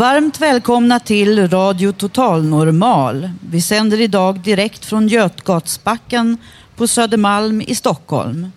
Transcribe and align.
Varmt 0.00 0.40
välkomna 0.40 1.00
till 1.00 1.48
Radio 1.48 1.92
Total 1.92 2.44
Normal. 2.44 3.30
Vi 3.50 3.62
sänder 3.62 4.00
idag 4.00 4.40
direkt 4.40 4.84
från 4.84 5.08
Götgatsbacken 5.08 6.38
på 6.76 6.88
Södermalm 6.88 7.60
i 7.60 7.74
Stockholm. 7.74 8.52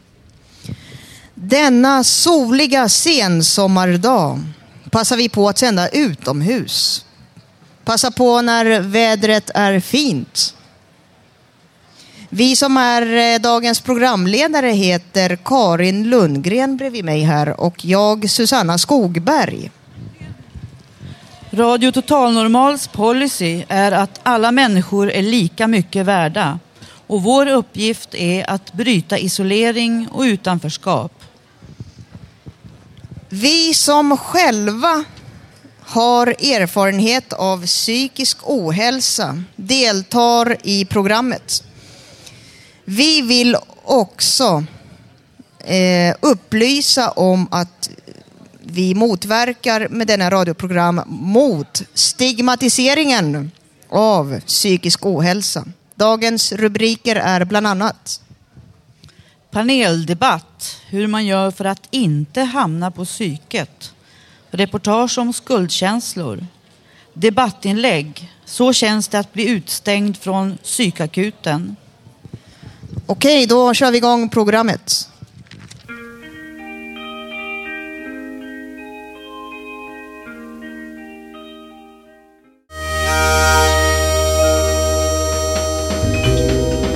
Denna 1.34 2.04
soliga 2.04 2.90
sensommardag 2.90 4.40
passar 4.92 5.18
vi 5.18 5.30
på 5.30 5.50
att 5.50 5.58
sända 5.58 5.90
utomhus. 5.90 7.06
Passa 7.84 8.12
på 8.12 8.42
när 8.42 8.80
vädret 8.80 9.52
är 9.54 9.80
fint. 9.80 10.56
Vi 12.30 12.56
som 12.56 12.78
är 12.78 13.34
eh, 13.34 13.40
dagens 13.40 13.82
programledare 13.82 14.70
heter 14.70 15.36
Karin 15.46 16.10
Lundgren 16.10 16.78
bredvid 16.78 17.06
mig 17.06 17.22
här 17.22 17.62
och 17.62 17.86
jag 17.86 18.30
Susanna 18.30 18.78
Skogberg. 18.78 19.72
Radio 21.56 21.92
Totalnormals 21.92 22.88
policy 22.88 23.64
är 23.68 23.92
att 23.92 24.20
alla 24.24 24.52
människor 24.52 25.12
är 25.12 25.22
lika 25.22 25.68
mycket 25.68 26.06
värda 26.06 26.60
och 27.08 27.24
vår 27.24 27.48
uppgift 27.48 28.16
är 28.16 28.50
att 28.50 28.74
bryta 28.74 29.18
isolering 29.18 30.08
och 30.12 30.22
utanförskap. 30.22 31.24
Vi 33.30 33.74
som 33.74 34.18
själva 34.18 35.04
har 35.80 36.28
erfarenhet 36.28 37.34
av 37.34 37.66
psykisk 37.66 38.38
ohälsa 38.44 39.44
deltar 39.56 40.58
i 40.64 40.86
programmet. 40.86 41.64
Vi 42.86 43.22
vill 43.22 43.58
också 43.84 44.66
eh, 45.60 46.16
upplysa 46.22 47.12
om 47.12 47.48
att 47.52 47.90
vi 48.74 48.96
motverkar 48.96 49.88
med 49.90 50.08
denna 50.08 50.30
radioprogram 50.32 51.02
mot 51.08 51.82
stigmatiseringen 51.94 53.52
av 53.90 54.40
psykisk 54.40 55.06
ohälsa. 55.06 55.66
Dagens 55.96 56.52
rubriker 56.52 57.16
är 57.16 57.46
bland 57.46 57.68
annat 57.68 58.22
Paneldebatt, 59.52 60.78
hur 60.90 61.08
man 61.08 61.26
gör 61.26 61.52
för 61.52 61.66
att 61.66 61.88
inte 61.92 62.42
hamna 62.42 62.92
på 62.92 63.06
psyket. 63.06 63.94
Reportage 64.52 65.18
om 65.18 65.34
skuldkänslor. 65.34 66.46
Debattinlägg, 67.14 68.32
så 68.46 68.74
känns 68.74 69.08
det 69.08 69.20
att 69.20 69.34
bli 69.34 69.50
utstängd 69.50 70.18
från 70.18 70.58
psykakuten. 70.58 71.76
Okej, 73.06 73.48
då 73.48 73.74
kör 73.74 73.92
vi 73.92 73.98
igång 73.98 74.30
programmet. 74.30 75.10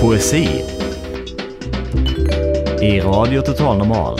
Poesi 0.08 0.64
i 2.82 3.02
Radio 3.02 3.42
Total 3.42 3.78
Normal. 3.78 4.20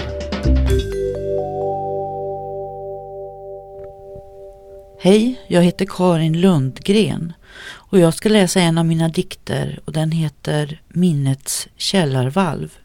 Hej, 5.00 5.42
jag 5.48 5.64
heter 5.64 5.86
Karin 5.90 6.42
Lundgren 6.42 7.34
och 7.70 8.00
jag 8.00 8.14
ska 8.14 8.30
läsa 8.30 8.62
en 8.62 8.78
av 8.78 8.86
mina 8.86 9.10
dikter 9.10 9.80
och 9.86 9.92
den 9.92 10.12
heter 10.12 10.82
Minnets 10.88 11.68
källarvalv. 11.78 12.78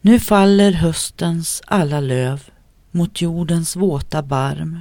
Nu 0.00 0.20
faller 0.20 0.72
höstens 0.72 1.62
alla 1.66 2.00
löv 2.00 2.50
mot 2.90 3.20
jordens 3.20 3.76
våta 3.76 4.22
barm. 4.22 4.80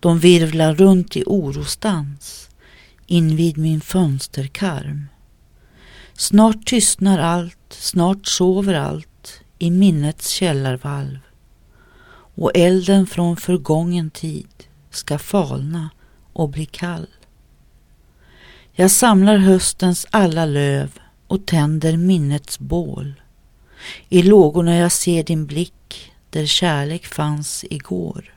De 0.00 0.18
virvlar 0.18 0.74
runt 0.74 1.16
i 1.16 1.24
orostans 1.26 2.45
invid 3.06 3.58
min 3.58 3.80
fönsterkarm. 3.80 5.06
Snart 6.14 6.66
tystnar 6.66 7.18
allt, 7.18 7.66
snart 7.68 8.26
sover 8.26 8.74
allt 8.74 9.40
i 9.58 9.70
minnets 9.70 10.28
källarvalv 10.28 11.18
och 12.36 12.50
elden 12.54 13.06
från 13.06 13.36
förgången 13.36 14.10
tid 14.10 14.48
ska 14.90 15.18
falna 15.18 15.90
och 16.32 16.48
bli 16.48 16.66
kall. 16.66 17.06
Jag 18.72 18.90
samlar 18.90 19.36
höstens 19.36 20.06
alla 20.10 20.44
löv 20.44 20.98
och 21.26 21.46
tänder 21.46 21.96
minnets 21.96 22.58
bål. 22.58 23.14
I 24.08 24.22
lågorna 24.22 24.76
jag 24.76 24.92
ser 24.92 25.22
din 25.22 25.46
blick 25.46 26.12
där 26.30 26.46
kärlek 26.46 27.06
fanns 27.06 27.64
igår. 27.70 28.34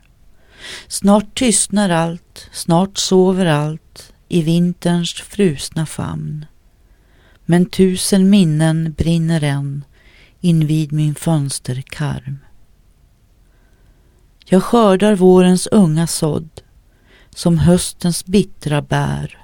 Snart 0.88 1.38
tystnar 1.38 1.90
allt, 1.90 2.50
snart 2.52 2.98
sover 2.98 3.46
allt 3.46 4.09
i 4.30 4.42
vinterns 4.42 5.14
frusna 5.14 5.86
famn. 5.86 6.46
Men 7.46 7.66
tusen 7.66 8.30
minnen 8.30 8.94
brinner 8.98 9.44
än 9.44 9.84
invid 10.42 10.92
min 10.92 11.16
fönsterkarm. 11.16 12.40
Jag 14.46 14.64
skördar 14.64 15.16
vårens 15.16 15.68
unga 15.68 16.08
sådd 16.08 16.62
som 17.36 17.58
höstens 17.58 18.26
bittra 18.26 18.82
bär. 18.82 19.38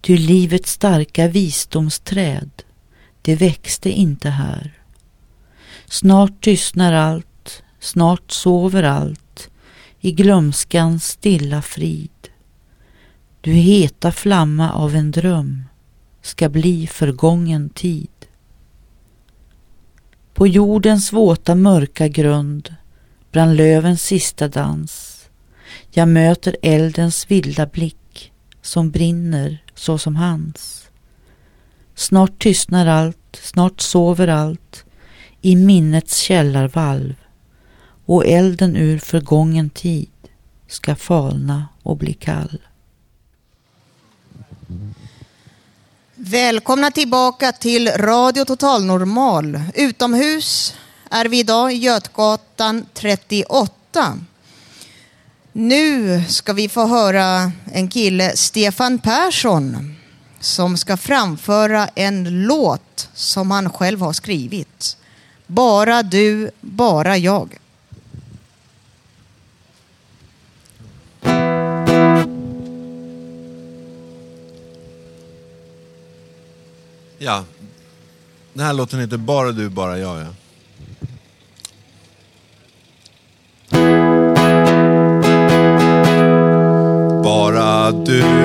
Ty 0.00 0.16
livets 0.16 0.72
starka 0.72 1.28
visdomsträd, 1.28 2.50
det 3.22 3.36
växte 3.36 3.90
inte 3.90 4.30
här. 4.30 4.72
Snart 5.86 6.44
tystnar 6.44 6.92
allt, 6.92 7.62
snart 7.80 8.32
sover 8.32 8.82
allt 8.82 9.50
i 10.00 10.12
glömskans 10.12 11.08
stilla 11.08 11.62
frid. 11.62 12.10
Du 13.40 13.52
heta 13.52 14.12
flamma 14.12 14.72
av 14.72 14.94
en 14.94 15.10
dröm 15.10 15.64
ska 16.22 16.48
bli 16.48 16.86
förgången 16.86 17.68
tid. 17.70 18.10
På 20.34 20.46
jordens 20.46 21.12
våta 21.12 21.54
mörka 21.54 22.08
grund 22.08 22.74
bland 23.32 23.56
lövens 23.56 24.02
sista 24.02 24.48
dans 24.48 25.14
jag 25.90 26.08
möter 26.08 26.56
eldens 26.62 27.30
vilda 27.30 27.66
blick 27.66 28.32
som 28.62 28.90
brinner 28.90 29.62
så 29.74 29.98
som 29.98 30.16
hans. 30.16 30.90
Snart 31.94 32.38
tystnar 32.38 32.86
allt, 32.86 33.40
snart 33.42 33.80
sover 33.80 34.28
allt 34.28 34.84
i 35.40 35.56
minnets 35.56 36.18
källarvalv 36.18 37.14
och 38.06 38.26
elden 38.26 38.76
ur 38.76 38.98
förgången 38.98 39.70
tid 39.70 40.10
ska 40.66 40.96
falna 40.96 41.68
och 41.82 41.96
bli 41.96 42.12
kall. 42.12 42.60
Välkomna 46.20 46.90
tillbaka 46.90 47.52
till 47.52 47.88
Radio 47.88 48.44
Total 48.44 48.84
Normal. 48.84 49.60
Utomhus 49.74 50.74
är 51.10 51.24
vi 51.24 51.38
idag 51.38 51.72
i 51.72 51.76
Götgatan 51.76 52.86
38. 52.94 54.18
Nu 55.52 56.22
ska 56.28 56.52
vi 56.52 56.68
få 56.68 56.86
höra 56.86 57.52
en 57.72 57.88
kille, 57.88 58.36
Stefan 58.36 58.98
Persson, 58.98 59.96
som 60.40 60.76
ska 60.76 60.96
framföra 60.96 61.88
en 61.94 62.46
låt 62.46 63.08
som 63.14 63.50
han 63.50 63.70
själv 63.70 64.00
har 64.00 64.12
skrivit. 64.12 64.96
Bara 65.46 66.02
du, 66.02 66.50
bara 66.60 67.16
jag. 67.16 67.58
Ja, 77.20 77.44
den 78.52 78.66
här 78.66 78.72
låten 78.72 79.00
heter 79.00 79.16
Bara 79.16 79.52
du, 79.52 79.68
bara 79.68 79.98
jag. 79.98 80.20
Ja. 80.20 80.26
Bara 87.24 87.90
du, 87.90 88.37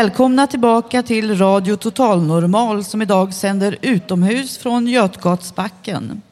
Välkomna 0.00 0.46
tillbaka 0.46 1.02
till 1.02 1.38
Radio 1.38 1.76
Total 1.76 2.22
Normal 2.22 2.84
som 2.84 3.02
idag 3.02 3.34
sänder 3.34 3.78
utomhus 3.82 4.58
från 4.58 4.86
Götgatsbacken. 4.86 6.22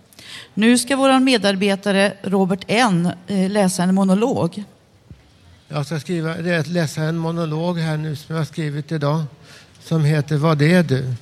Nu 0.54 0.78
ska 0.78 0.96
vår 0.96 1.20
medarbetare 1.20 2.12
Robert 2.22 2.64
N 2.66 3.12
eh, 3.26 3.50
läsa 3.50 3.82
en 3.82 3.94
monolog. 3.94 4.64
Jag 5.68 5.86
ska 5.86 6.00
skriva, 6.00 6.34
läsa 6.66 7.02
en 7.02 7.18
monolog 7.18 7.78
här 7.78 7.96
nu 7.96 8.16
som 8.16 8.34
jag 8.34 8.40
har 8.40 8.46
skrivit 8.46 8.92
idag. 8.92 9.24
Som 9.80 10.04
heter 10.04 10.36
Vad 10.36 10.62
är 10.62 10.82
du? 10.82 11.14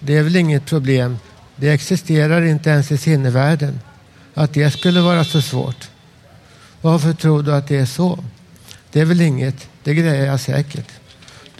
Det 0.00 0.16
är 0.16 0.22
väl 0.22 0.36
inget 0.36 0.66
problem. 0.66 1.16
Det 1.56 1.70
existerar 1.70 2.42
inte 2.42 2.70
ens 2.70 2.92
i 2.92 2.98
sinnevärlden. 2.98 3.80
Att 4.34 4.54
det 4.54 4.70
skulle 4.70 5.00
vara 5.00 5.24
så 5.24 5.42
svårt. 5.42 5.90
Varför 6.80 7.12
tror 7.12 7.42
du 7.42 7.54
att 7.54 7.68
det 7.68 7.76
är 7.76 7.86
så? 7.86 8.18
Det 8.90 9.00
är 9.00 9.04
väl 9.04 9.20
inget. 9.20 9.68
Det 9.82 9.94
grejer 9.94 10.26
jag 10.26 10.40
säkert. 10.40 11.01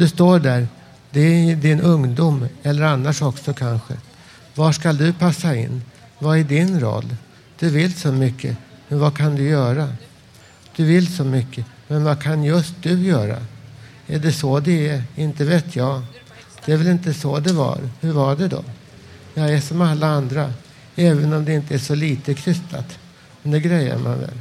Du 0.02 0.08
står 0.08 0.38
där. 0.38 0.68
Det 1.10 1.20
är 1.20 1.56
din 1.56 1.80
ungdom 1.80 2.46
eller 2.62 2.82
annars 2.82 3.22
också 3.22 3.54
kanske. 3.54 3.94
Var 4.54 4.72
ska 4.72 4.92
du 4.92 5.12
passa 5.12 5.56
in? 5.56 5.82
Vad 6.18 6.38
är 6.38 6.44
din 6.44 6.80
roll? 6.80 7.16
Du 7.58 7.70
vill 7.70 7.94
så 7.94 8.12
mycket, 8.12 8.56
men 8.88 8.98
vad 8.98 9.16
kan 9.16 9.34
du 9.34 9.42
göra? 9.42 9.88
Du 10.76 10.84
vill 10.84 11.16
så 11.16 11.24
mycket, 11.24 11.66
men 11.88 12.04
vad 12.04 12.22
kan 12.22 12.44
just 12.44 12.74
du 12.82 13.02
göra? 13.02 13.36
Är 14.06 14.18
det 14.18 14.32
så 14.32 14.60
det 14.60 14.88
är? 14.88 15.02
Inte 15.16 15.44
vet 15.44 15.76
jag. 15.76 16.02
Det 16.64 16.72
är 16.72 16.76
väl 16.76 16.88
inte 16.88 17.14
så 17.14 17.40
det 17.40 17.52
var. 17.52 17.78
Hur 18.00 18.12
var 18.12 18.36
det 18.36 18.48
då? 18.48 18.64
Jag 19.34 19.52
är 19.52 19.60
som 19.60 19.80
alla 19.80 20.06
andra, 20.06 20.52
även 20.96 21.32
om 21.32 21.44
det 21.44 21.54
inte 21.54 21.74
är 21.74 21.78
så 21.78 21.94
lite 21.94 22.34
krystat. 22.34 22.98
Men 23.42 23.52
det 23.52 23.60
grejer 23.60 23.98
man 23.98 24.20
väl. 24.20 24.40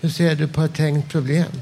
Hur 0.00 0.08
ser 0.08 0.36
du 0.36 0.48
på 0.48 0.62
ett 0.62 0.74
tänkt 0.74 1.08
problem? 1.12 1.52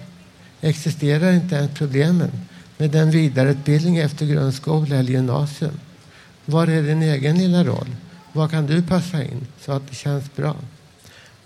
Existerar 0.60 1.32
inte 1.32 1.54
ens 1.54 1.70
problemen 1.74 2.30
med 2.78 2.94
en 2.94 3.10
vidareutbildning 3.10 3.96
efter 3.96 4.26
grundskola 4.26 4.96
eller 4.96 5.12
gymnasium? 5.12 5.80
Var 6.44 6.66
är 6.66 6.82
din 6.82 7.02
egen 7.02 7.38
lilla 7.38 7.64
roll? 7.64 7.96
Var 8.32 8.48
kan 8.48 8.66
du 8.66 8.82
passa 8.82 9.24
in 9.24 9.46
så 9.60 9.72
att 9.72 9.88
det 9.88 9.94
känns 9.94 10.36
bra? 10.36 10.56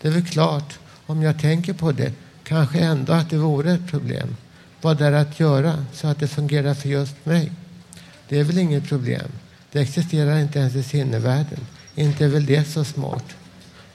Det 0.01 0.09
är 0.09 0.13
väl 0.13 0.27
klart, 0.27 0.79
om 1.07 1.23
jag 1.23 1.41
tänker 1.41 1.73
på 1.73 1.93
det, 1.93 2.13
kanske 2.45 2.79
ändå 2.79 3.13
att 3.13 3.31
det 3.31 3.37
vore 3.37 3.73
ett 3.73 3.91
problem. 3.91 4.37
Vad 4.81 5.01
är 5.01 5.13
att 5.13 5.41
göra 5.41 5.87
så 5.93 6.09
att 6.09 6.19
det 6.19 6.29
fungerar 6.29 6.75
för 6.75 6.89
just 6.89 7.27
mig? 7.27 7.53
Det 8.29 8.39
är 8.39 8.45
väl 8.45 8.59
inget 8.59 8.89
problem. 8.89 9.29
Det 9.73 9.81
existerar 9.81 10.39
inte 10.39 10.59
ens 10.59 10.75
i 10.75 10.83
sinnevärlden. 10.83 11.61
Inte 11.95 12.25
är 12.25 12.29
väl 12.29 12.47
det 12.47 12.65
så 12.65 12.85
smart. 12.85 13.25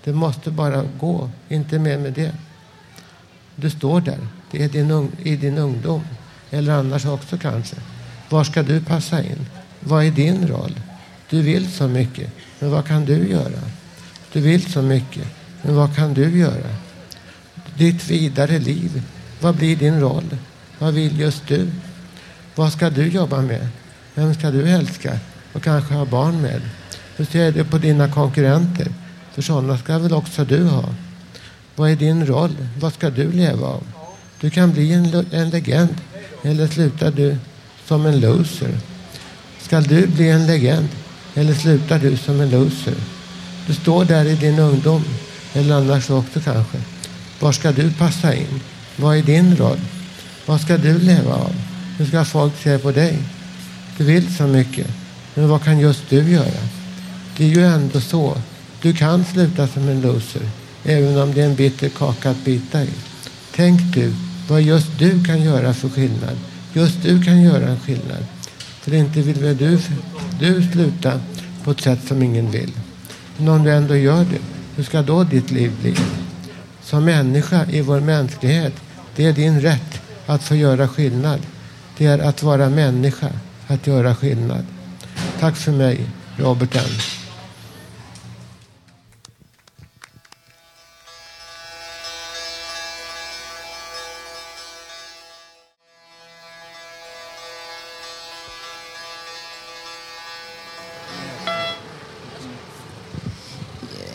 Det 0.04 0.14
måste 0.14 0.52
bara 0.52 0.84
gå, 1.00 1.30
inte 1.50 1.80
mer 1.80 1.98
med 1.98 2.14
det. 2.14 2.32
Du 3.56 3.70
står 3.70 4.02
där. 4.02 4.28
Det 4.52 4.64
är 4.64 4.70
din 4.70 5.12
i 5.24 5.36
din 5.36 5.58
ungdom. 5.58 6.02
Eller 6.52 6.74
annars 6.74 7.06
också 7.06 7.38
kanske. 7.38 7.76
Var 8.30 8.44
ska 8.44 8.64
du 8.64 8.82
passa 8.82 9.24
in? 9.24 9.46
Vad 9.80 10.06
är 10.06 10.12
din 10.12 10.48
roll? 10.48 10.80
Du 11.30 11.42
vill 11.42 11.72
så 11.72 11.88
mycket, 11.88 12.32
men 12.60 12.72
vad 12.72 12.86
kan 12.88 13.06
du 13.06 13.30
göra? 13.30 13.62
Du 14.34 14.42
vill 14.42 14.72
så 14.72 14.82
mycket, 14.82 15.28
men 15.62 15.76
vad 15.76 15.96
kan 15.96 16.14
du 16.14 16.40
göra? 16.40 16.76
Ditt 17.78 18.08
vidare 18.10 18.60
liv, 18.60 19.04
vad 19.42 19.56
blir 19.56 19.76
din 19.76 20.00
roll? 20.00 20.38
Vad 20.80 20.94
vill 20.94 21.20
just 21.20 21.48
du? 21.48 21.72
Vad 22.56 22.74
ska 22.74 22.90
du 22.90 23.08
jobba 23.08 23.42
med? 23.42 23.68
Vem 24.16 24.34
ska 24.34 24.52
du 24.52 24.70
älska 24.70 25.20
och 25.54 25.64
kanske 25.64 25.94
ha 25.94 26.06
barn 26.06 26.42
med? 26.42 26.62
Hur 27.16 27.26
ser 27.26 27.52
du 27.52 27.64
på 27.64 27.78
dina 27.78 28.12
konkurrenter? 28.12 28.88
För 29.34 29.42
sådana 29.42 29.78
ska 29.78 29.98
väl 29.98 30.14
också 30.14 30.46
du 30.46 30.64
ha? 30.64 30.90
Vad 31.76 31.92
är 31.92 31.96
din 31.96 32.26
roll? 32.26 32.56
Vad 32.80 32.94
ska 32.94 33.10
du 33.10 33.32
leva 33.32 33.68
av? 33.68 33.84
Du 34.42 34.50
kan 34.50 34.72
bli 34.72 34.94
en, 34.94 35.26
en 35.32 35.50
legend 35.50 35.96
eller 36.44 36.68
slutar 36.68 37.12
du 37.12 37.38
som 37.88 38.06
en 38.06 38.20
loser? 38.20 38.80
Ska 39.62 39.82
du 39.82 40.08
bli 40.08 40.30
en 40.30 40.48
legend 40.48 40.88
eller 41.36 41.54
slutar 41.54 42.00
du 42.00 42.18
som 42.18 42.42
en 42.42 42.50
loser? 42.50 42.96
Du 43.68 43.74
står 43.74 44.06
där 44.06 44.26
i 44.26 44.36
din 44.36 44.60
ungdom 44.60 45.04
eller 45.54 45.76
annars 45.76 46.10
också 46.10 46.40
kanske. 46.40 46.78
Var 47.40 47.52
ska 47.52 47.72
du 47.72 47.92
passa 47.92 48.36
in? 48.36 48.62
Vad 48.96 49.18
är 49.18 49.24
din 49.24 49.56
roll? 49.56 49.80
Vad 50.46 50.62
ska 50.62 50.78
du 50.78 51.00
leva 51.00 51.34
av? 51.34 51.56
Hur 51.98 52.06
ska 52.06 52.26
folk 52.26 52.54
se 52.64 52.78
på 52.78 52.92
dig? 52.92 53.18
Du 53.98 54.04
vill 54.04 54.36
så 54.36 54.44
mycket, 54.44 54.88
men 55.34 55.50
vad 55.50 55.64
kan 55.64 55.80
just 55.80 56.10
du 56.10 56.32
göra? 56.32 56.68
Det 57.38 57.44
är 57.44 57.50
ju 57.50 57.66
ändå 57.66 58.02
så. 58.02 58.42
Du 58.82 58.94
kan 58.94 59.26
sluta 59.26 59.68
som 59.68 59.90
en 59.90 60.02
loser, 60.02 60.50
även 60.84 61.18
om 61.18 61.34
det 61.34 61.42
är 61.42 61.46
en 61.46 61.56
bitter 61.56 61.90
kaka 61.90 62.30
att 62.30 62.46
bita 62.46 62.84
i. 62.84 62.90
Tänk 63.56 63.82
du 63.94 64.14
vad 64.48 64.62
just 64.62 65.00
du 65.00 65.24
kan 65.24 65.42
göra 65.42 65.74
för 65.74 65.90
skillnad. 65.90 66.38
Just 66.74 67.04
du 67.04 67.24
kan 67.24 67.42
göra 67.42 67.68
en 67.68 67.80
skillnad. 67.80 68.26
För 68.82 68.94
inte 68.94 69.22
vill 69.22 69.44
väl 69.44 69.58
du, 69.58 69.80
du 70.40 70.68
sluta 70.72 71.20
på 71.64 71.72
ett 71.72 71.82
sätt 71.82 72.00
som 72.08 72.24
ingen 72.24 72.52
vill. 72.52 72.72
Men 73.38 73.48
om 73.48 73.64
du 73.64 73.72
ändå 73.72 73.96
gör 73.96 74.24
det, 74.24 74.40
hur 74.76 74.84
ska 74.84 75.02
då 75.02 75.24
ditt 75.24 75.52
liv 75.52 75.72
bli? 75.82 75.96
Som 76.82 77.06
människa 77.06 77.66
i 77.72 77.82
vår 77.82 78.00
mänsklighet, 78.00 78.74
det 79.16 79.26
är 79.26 79.34
din 79.34 79.62
rätt 79.62 80.02
att 80.26 80.44
få 80.44 80.56
göra 80.56 80.88
skillnad. 80.88 81.40
Det 81.98 82.06
är 82.06 82.20
att 82.20 82.44
vara 82.44 82.70
människa, 82.70 83.30
att 83.68 83.88
göra 83.88 84.16
skillnad. 84.16 84.66
Tack 85.40 85.56
för 85.56 85.72
mig, 85.72 86.06
Robert 86.38 86.76
N. 86.76 87.17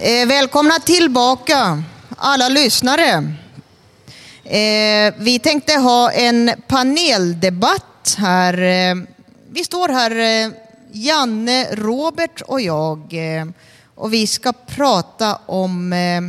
Eh, 0.04 0.26
välkomna 0.26 0.78
tillbaka 0.78 1.82
alla 2.16 2.48
lyssnare. 2.48 3.34
Eh, 4.44 5.14
vi 5.18 5.38
tänkte 5.42 5.74
ha 5.74 6.12
en 6.12 6.50
paneldebatt 6.66 8.16
här. 8.18 8.62
Eh, 8.62 8.94
vi 9.50 9.64
står 9.64 9.88
här, 9.88 10.10
eh, 10.10 10.50
Janne, 10.92 11.66
Robert 11.72 12.40
och 12.40 12.60
jag. 12.60 13.12
Eh, 13.12 13.46
och 13.94 14.12
vi 14.12 14.26
ska 14.26 14.52
prata 14.52 15.38
om 15.46 15.92
eh, 15.92 16.22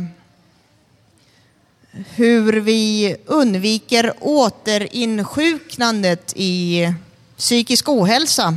hur 2.14 2.52
vi 2.52 3.16
undviker 3.26 4.12
återinsjuknandet 4.20 6.32
i 6.36 6.92
psykisk 7.36 7.88
ohälsa 7.88 8.56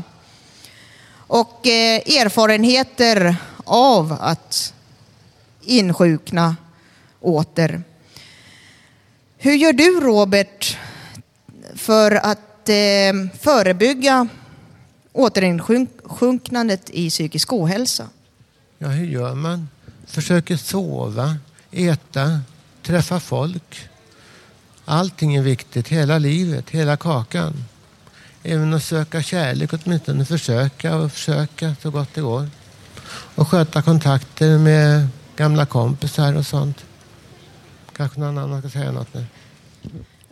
och 1.27 1.67
eh, 1.67 1.95
erfarenheter 1.95 3.35
av 3.65 4.17
att 4.21 4.73
insjukna 5.67 6.55
åter. 7.19 7.83
Hur 9.37 9.53
gör 9.53 9.73
du 9.73 9.99
Robert 9.99 10.77
för 11.75 12.11
att 12.11 12.69
eh, 12.69 13.37
förebygga 13.39 14.27
återinsjunknandet 15.13 16.89
i 16.89 17.09
psykisk 17.09 17.53
ohälsa? 17.53 18.07
Ja, 18.77 18.87
hur 18.87 19.05
gör 19.05 19.35
man? 19.35 19.69
Försöker 20.05 20.57
sova, 20.57 21.37
äta, 21.71 22.41
träffa 22.83 23.19
folk. 23.19 23.89
Allting 24.85 25.35
är 25.35 25.41
viktigt, 25.41 25.87
hela 25.87 26.17
livet, 26.17 26.69
hela 26.69 26.97
kakan. 26.97 27.53
Även 28.43 28.73
att 28.73 28.83
söka 28.83 29.23
kärlek, 29.23 29.73
åtminstone 29.73 30.25
försöka 30.25 30.95
och 30.95 31.11
försöka 31.11 31.75
så 31.81 31.89
gott 31.91 32.13
det 32.13 32.21
går. 32.21 32.49
Och 33.35 33.47
sköta 33.47 33.81
kontakter 33.81 34.57
med 34.57 35.07
gamla 35.37 35.65
kompisar 35.65 36.37
och 36.37 36.45
sånt. 36.45 36.85
Kanske 37.95 38.19
någon 38.19 38.37
annan 38.37 38.59
ska 38.59 38.69
säga 38.69 38.91
något 38.91 39.13
nu. 39.13 39.25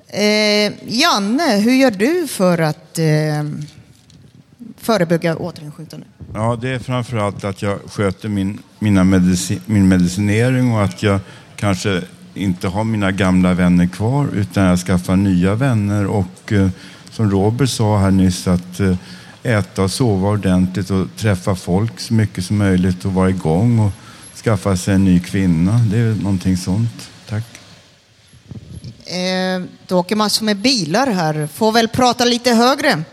Eh, 0.07 0.73
Janne, 0.87 1.57
hur 1.59 1.71
gör 1.71 1.91
du 1.91 2.27
för 2.27 2.57
att 2.57 2.99
eh, 2.99 3.43
förebygga 4.77 5.35
återinsjuknande? 5.35 6.07
Ja, 6.33 6.57
det 6.61 6.69
är 6.69 6.79
framförallt 6.79 7.43
att 7.43 7.61
jag 7.61 7.79
sköter 7.85 8.29
min, 8.29 8.59
mina 8.79 9.03
medici, 9.03 9.59
min 9.65 9.87
medicinering 9.87 10.73
och 10.73 10.83
att 10.83 11.03
jag 11.03 11.19
kanske 11.55 12.01
inte 12.33 12.67
har 12.67 12.83
mina 12.83 13.11
gamla 13.11 13.53
vänner 13.53 13.87
kvar 13.87 14.27
utan 14.33 14.63
jag 14.63 14.79
skaffar 14.79 15.15
nya 15.15 15.55
vänner 15.55 16.07
och 16.07 16.53
eh, 16.53 16.69
som 17.11 17.31
Robert 17.31 17.69
sa 17.69 17.97
här 17.97 18.11
nyss 18.11 18.47
att 18.47 18.79
eh, 18.79 18.95
äta 19.43 19.83
och 19.83 19.91
sova 19.91 20.29
ordentligt 20.29 20.89
och 20.89 21.07
träffa 21.15 21.55
folk 21.55 21.99
så 21.99 22.13
mycket 22.13 22.45
som 22.45 22.57
möjligt 22.57 23.05
och 23.05 23.13
vara 23.13 23.29
igång 23.29 23.79
och 23.79 23.91
skaffa 24.45 24.77
sig 24.77 24.93
en 24.93 25.05
ny 25.05 25.19
kvinna. 25.19 25.71
Det 25.91 25.97
är 25.97 26.15
någonting 26.15 26.57
sånt. 26.57 27.09
Tack. 27.29 27.43
Eh, 29.05 29.61
då 29.87 29.99
åker 29.99 30.15
massor 30.15 30.45
med 30.45 30.57
bilar 30.57 31.07
här. 31.07 31.47
Får 31.53 31.71
väl 31.71 31.87
prata 31.87 32.25
lite 32.25 32.51
högre. 32.51 33.03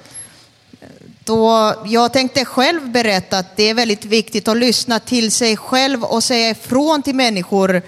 Då 1.25 1.75
jag 1.87 2.13
tänkte 2.13 2.45
själv 2.45 2.91
berätta 2.91 3.39
att 3.39 3.57
det 3.57 3.63
är 3.63 3.75
väldigt 3.75 4.05
viktigt 4.05 4.49
att 4.49 4.57
lyssna 4.57 4.99
till 4.99 5.31
sig 5.31 5.57
själv 5.57 6.05
och 6.05 6.25
säga 6.25 6.51
ifrån 6.51 7.03
till 7.03 7.15
människor 7.15 7.83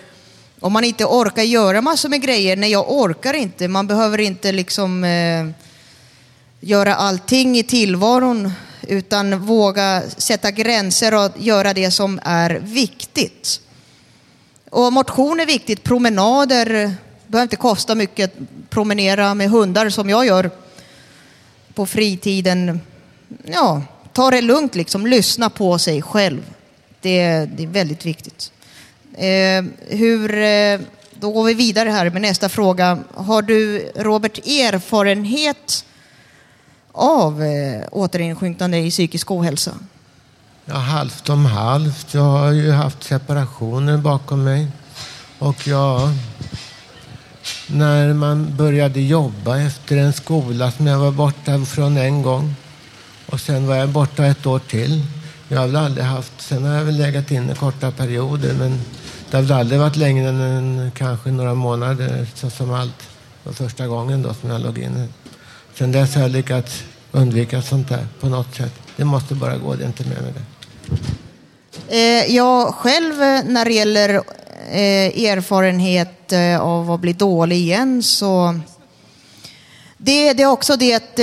om 0.60 0.72
man 0.72 0.84
inte 0.84 1.04
orkar 1.04 1.42
göra 1.42 1.80
massor 1.80 2.08
med 2.08 2.22
grejer. 2.22 2.56
Nej, 2.56 2.70
jag 2.70 2.92
orkar 2.92 3.34
inte. 3.34 3.68
Man 3.68 3.86
behöver 3.86 4.20
inte 4.20 4.52
liksom 4.52 5.04
eh, 5.04 5.46
göra 6.60 6.94
allting 6.94 7.58
i 7.58 7.62
tillvaron 7.62 8.52
utan 8.88 9.40
våga 9.40 10.02
sätta 10.16 10.50
gränser 10.50 11.14
och 11.14 11.30
göra 11.36 11.74
det 11.74 11.90
som 11.90 12.20
är 12.22 12.50
viktigt. 12.50 13.60
Och 14.70 14.92
motion 14.92 15.40
är 15.40 15.46
viktigt, 15.46 15.82
promenader 15.82 16.94
behöver 17.26 17.42
inte 17.42 17.56
kosta 17.56 17.94
mycket. 17.94 18.32
Promenera 18.70 19.34
med 19.34 19.50
hundar 19.50 19.90
som 19.90 20.10
jag 20.10 20.26
gör 20.26 20.50
på 21.74 21.86
fritiden. 21.86 22.80
Ja, 23.44 23.82
ta 24.12 24.30
det 24.30 24.42
lugnt 24.42 24.74
liksom, 24.74 25.06
lyssna 25.06 25.50
på 25.50 25.78
sig 25.78 26.02
själv. 26.02 26.42
Det, 27.00 27.48
det 27.56 27.62
är 27.62 27.66
väldigt 27.66 28.06
viktigt. 28.06 28.52
Eh, 29.14 29.64
hur, 29.88 30.38
eh, 30.38 30.80
då 31.14 31.30
går 31.30 31.44
vi 31.44 31.54
vidare 31.54 31.90
här 31.90 32.10
med 32.10 32.22
nästa 32.22 32.48
fråga. 32.48 32.98
Har 33.14 33.42
du, 33.42 33.78
Robert, 33.94 34.38
erfarenhet 34.38 35.84
av 36.94 37.42
eh, 37.42 37.82
återinsjuknande 37.90 38.78
i 38.78 38.90
psykisk 38.90 39.30
ohälsa? 39.30 39.72
Ja, 40.64 40.74
halvt 40.74 41.28
om 41.28 41.46
halvt. 41.46 42.14
Jag 42.14 42.22
har 42.22 42.52
ju 42.52 42.70
haft 42.70 43.02
separationer 43.02 43.96
bakom 43.96 44.44
mig. 44.44 44.66
Och 45.38 45.66
ja, 45.66 46.12
när 47.66 48.14
man 48.14 48.56
började 48.56 49.00
jobba 49.00 49.58
efter 49.58 49.96
en 49.96 50.12
skola 50.12 50.70
som 50.70 50.86
jag 50.86 50.98
var 50.98 51.10
borta 51.10 51.64
från 51.64 51.96
en 51.96 52.22
gång. 52.22 52.54
Och 53.26 53.40
sen 53.40 53.66
var 53.66 53.76
jag 53.76 53.88
borta 53.88 54.26
ett 54.26 54.46
år 54.46 54.58
till. 54.58 55.02
Jag 55.48 55.60
har 55.60 55.66
väl 55.66 55.76
aldrig 55.76 56.06
haft, 56.06 56.32
sen 56.40 56.64
har 56.64 56.74
jag 56.74 56.84
väl 56.84 56.96
legat 56.96 57.30
inne 57.30 57.54
korta 57.54 57.90
perioder 57.90 58.54
men 58.54 58.80
det 59.30 59.36
har 59.36 59.42
väl 59.42 59.52
aldrig 59.52 59.80
varit 59.80 59.96
längre 59.96 60.28
än 60.28 60.90
kanske 60.94 61.30
några 61.30 61.54
månader 61.54 62.26
så 62.34 62.50
som 62.50 62.74
allt. 62.74 63.08
Var 63.44 63.52
första 63.52 63.86
gången 63.86 64.22
då 64.22 64.34
som 64.34 64.50
jag 64.50 64.60
låg 64.60 64.78
inne. 64.78 65.08
Sen 65.78 65.92
dess 65.92 66.14
har 66.14 66.22
jag 66.22 66.30
lyckats 66.30 66.82
undvika 67.12 67.62
sånt 67.62 67.88
där 67.88 68.06
på 68.20 68.28
något 68.28 68.54
sätt. 68.54 68.72
Det 68.96 69.04
måste 69.04 69.34
bara 69.34 69.56
gå, 69.56 69.74
det 69.74 69.84
är 69.84 69.86
inte 69.86 70.04
mer 70.04 70.20
med 70.20 70.34
det. 70.34 70.44
Eh, 71.88 72.34
jag 72.34 72.74
själv 72.74 73.22
eh, 73.22 73.44
när 73.44 73.64
det 73.64 73.72
gäller 73.72 74.08
eh, 74.70 75.24
erfarenhet 75.30 76.32
av 76.60 76.90
att 76.90 77.00
bli 77.00 77.12
dålig 77.12 77.56
igen 77.56 78.02
så 78.02 78.60
det, 79.98 80.32
det 80.32 80.42
är 80.42 80.50
också 80.50 80.76
det 80.76 80.94
att 80.94 81.18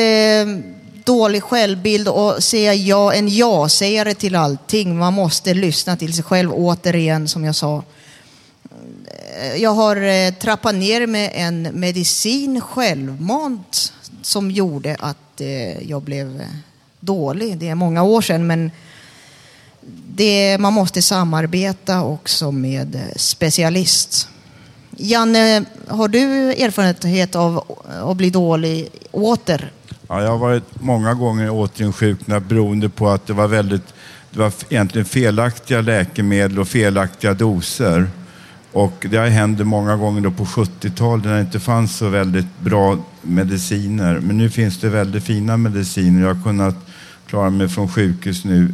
dålig 1.05 1.43
självbild 1.43 2.07
och 2.07 2.43
säga 2.43 2.73
ja, 2.73 3.13
en 3.13 3.29
ja-sägare 3.29 4.13
till 4.13 4.35
allting. 4.35 4.97
Man 4.97 5.13
måste 5.13 5.53
lyssna 5.53 5.97
till 5.97 6.13
sig 6.13 6.23
själv 6.23 6.53
återigen 6.53 7.27
som 7.27 7.43
jag 7.43 7.55
sa. 7.55 7.83
Jag 9.57 9.73
har 9.73 10.31
trappat 10.31 10.75
ner 10.75 11.07
med 11.07 11.31
en 11.35 11.69
medicin 11.73 12.61
självmant 12.61 13.93
som 14.21 14.51
gjorde 14.51 14.95
att 14.99 15.41
eh, 15.41 15.89
jag 15.89 16.01
blev 16.01 16.41
dålig. 16.99 17.57
Det 17.57 17.69
är 17.69 17.75
många 17.75 18.03
år 18.03 18.21
sedan 18.21 18.47
men 18.47 18.71
det, 20.07 20.57
man 20.57 20.73
måste 20.73 21.01
samarbeta 21.01 22.03
också 22.03 22.51
med 22.51 22.99
specialist. 23.15 24.27
Janne, 24.97 25.65
har 25.87 26.07
du 26.07 26.53
erfarenhet 26.53 27.35
av 27.35 27.77
att 27.87 28.17
bli 28.17 28.29
dålig 28.29 28.89
åter? 29.11 29.71
Ja, 30.07 30.21
jag 30.21 30.29
har 30.29 30.37
varit 30.37 30.81
många 30.81 31.13
gånger 31.13 31.49
återinsjuknad 31.49 32.43
beroende 32.43 32.89
på 32.89 33.09
att 33.09 33.27
det 33.27 33.33
var 33.33 33.47
väldigt, 33.47 33.93
det 34.31 34.39
var 34.39 34.53
egentligen 34.69 35.05
felaktiga 35.05 35.81
läkemedel 35.81 36.59
och 36.59 36.67
felaktiga 36.67 37.33
doser. 37.33 38.09
Och 38.71 39.05
det 39.09 39.17
har 39.17 39.27
hänt 39.27 39.65
många 39.65 39.95
gånger 39.95 40.21
då 40.21 40.31
på 40.31 40.45
70-talet 40.45 41.25
när 41.25 41.33
det 41.33 41.41
inte 41.41 41.59
fanns 41.59 41.95
så 41.95 42.09
väldigt 42.09 42.59
bra 42.59 42.97
mediciner. 43.21 44.19
Men 44.19 44.37
nu 44.37 44.49
finns 44.49 44.77
det 44.77 44.89
väldigt 44.89 45.23
fina 45.23 45.57
mediciner. 45.57 46.21
Jag 46.21 46.33
har 46.33 46.43
kunnat 46.43 46.75
klara 47.27 47.49
mig 47.49 47.69
från 47.69 47.87
sjukhus 47.87 48.45
nu 48.45 48.73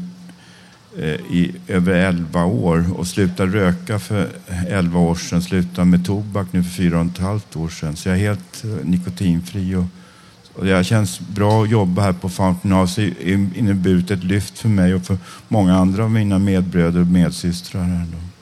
eh, 0.97 1.05
i 1.07 1.55
över 1.67 1.93
11 1.93 2.45
år 2.45 2.85
och 2.97 3.07
slutade 3.07 3.51
röka 3.51 3.99
för 3.99 4.29
11 4.67 4.99
år 4.99 5.15
sedan. 5.15 5.41
Slutade 5.41 5.85
med 5.87 6.05
tobak 6.05 6.47
nu 6.51 6.63
för 6.63 6.71
fyra 6.71 6.99
och 6.99 7.05
ett 7.05 7.17
halvt 7.17 7.55
år 7.55 7.69
sedan. 7.69 7.95
Så 7.95 8.09
jag 8.09 8.17
är 8.17 8.21
helt 8.21 8.63
eh, 8.63 8.69
nikotinfri. 8.85 9.75
Och, 9.75 9.85
och 10.53 10.65
det 10.65 10.83
känns 10.83 11.19
bra 11.19 11.63
att 11.63 11.69
jobba 11.69 12.01
här 12.01 12.13
på 12.13 12.29
Fountain 12.29 12.73
House. 12.73 13.01
Det 13.01 13.31
har 13.31 13.57
inneburit 13.57 14.11
ett 14.11 14.23
lyft 14.23 14.59
för 14.59 14.69
mig 14.69 14.95
och 14.95 15.05
för 15.05 15.17
många 15.47 15.77
andra 15.77 16.03
av 16.03 16.11
mina 16.11 16.39
medbröder 16.39 16.99
och 16.99 17.07
medsystrar. 17.07 17.83
Här 17.83 18.05
då. 18.11 18.36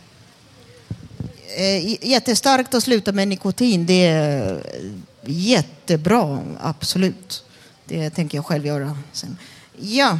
Eh, 1.57 2.07
jättestarkt 2.07 2.73
att 2.73 2.83
sluta 2.83 3.11
med 3.11 3.27
nikotin. 3.27 3.85
Det 3.85 4.05
är 4.05 4.53
eh, 4.55 4.91
jättebra, 5.25 6.39
absolut. 6.61 7.43
Det 7.85 8.09
tänker 8.09 8.37
jag 8.37 8.45
själv 8.45 8.65
göra 8.65 8.97
sen. 9.11 9.37
Ja, 9.79 10.19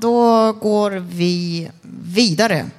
då 0.00 0.52
går 0.52 0.90
vi 0.90 1.70
vidare. 2.04 2.70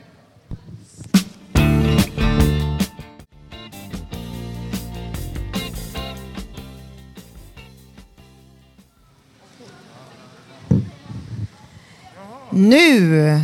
Nu 12.52 13.42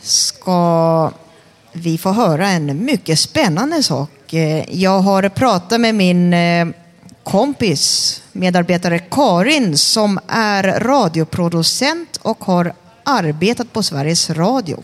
ska 0.00 1.12
vi 1.72 1.98
får 1.98 2.12
höra 2.12 2.48
en 2.48 2.84
mycket 2.84 3.18
spännande 3.18 3.82
sak. 3.82 4.32
Eh, 4.32 4.64
jag 4.80 5.00
har 5.00 5.28
pratat 5.28 5.80
med 5.80 5.94
min 5.94 6.34
eh, 6.34 6.68
kompis, 7.22 8.22
medarbetare 8.32 8.98
Karin, 8.98 9.78
som 9.78 10.20
är 10.28 10.62
radioproducent 10.80 12.16
och 12.22 12.44
har 12.44 12.72
arbetat 13.04 13.72
på 13.72 13.82
Sveriges 13.82 14.30
Radio. 14.30 14.82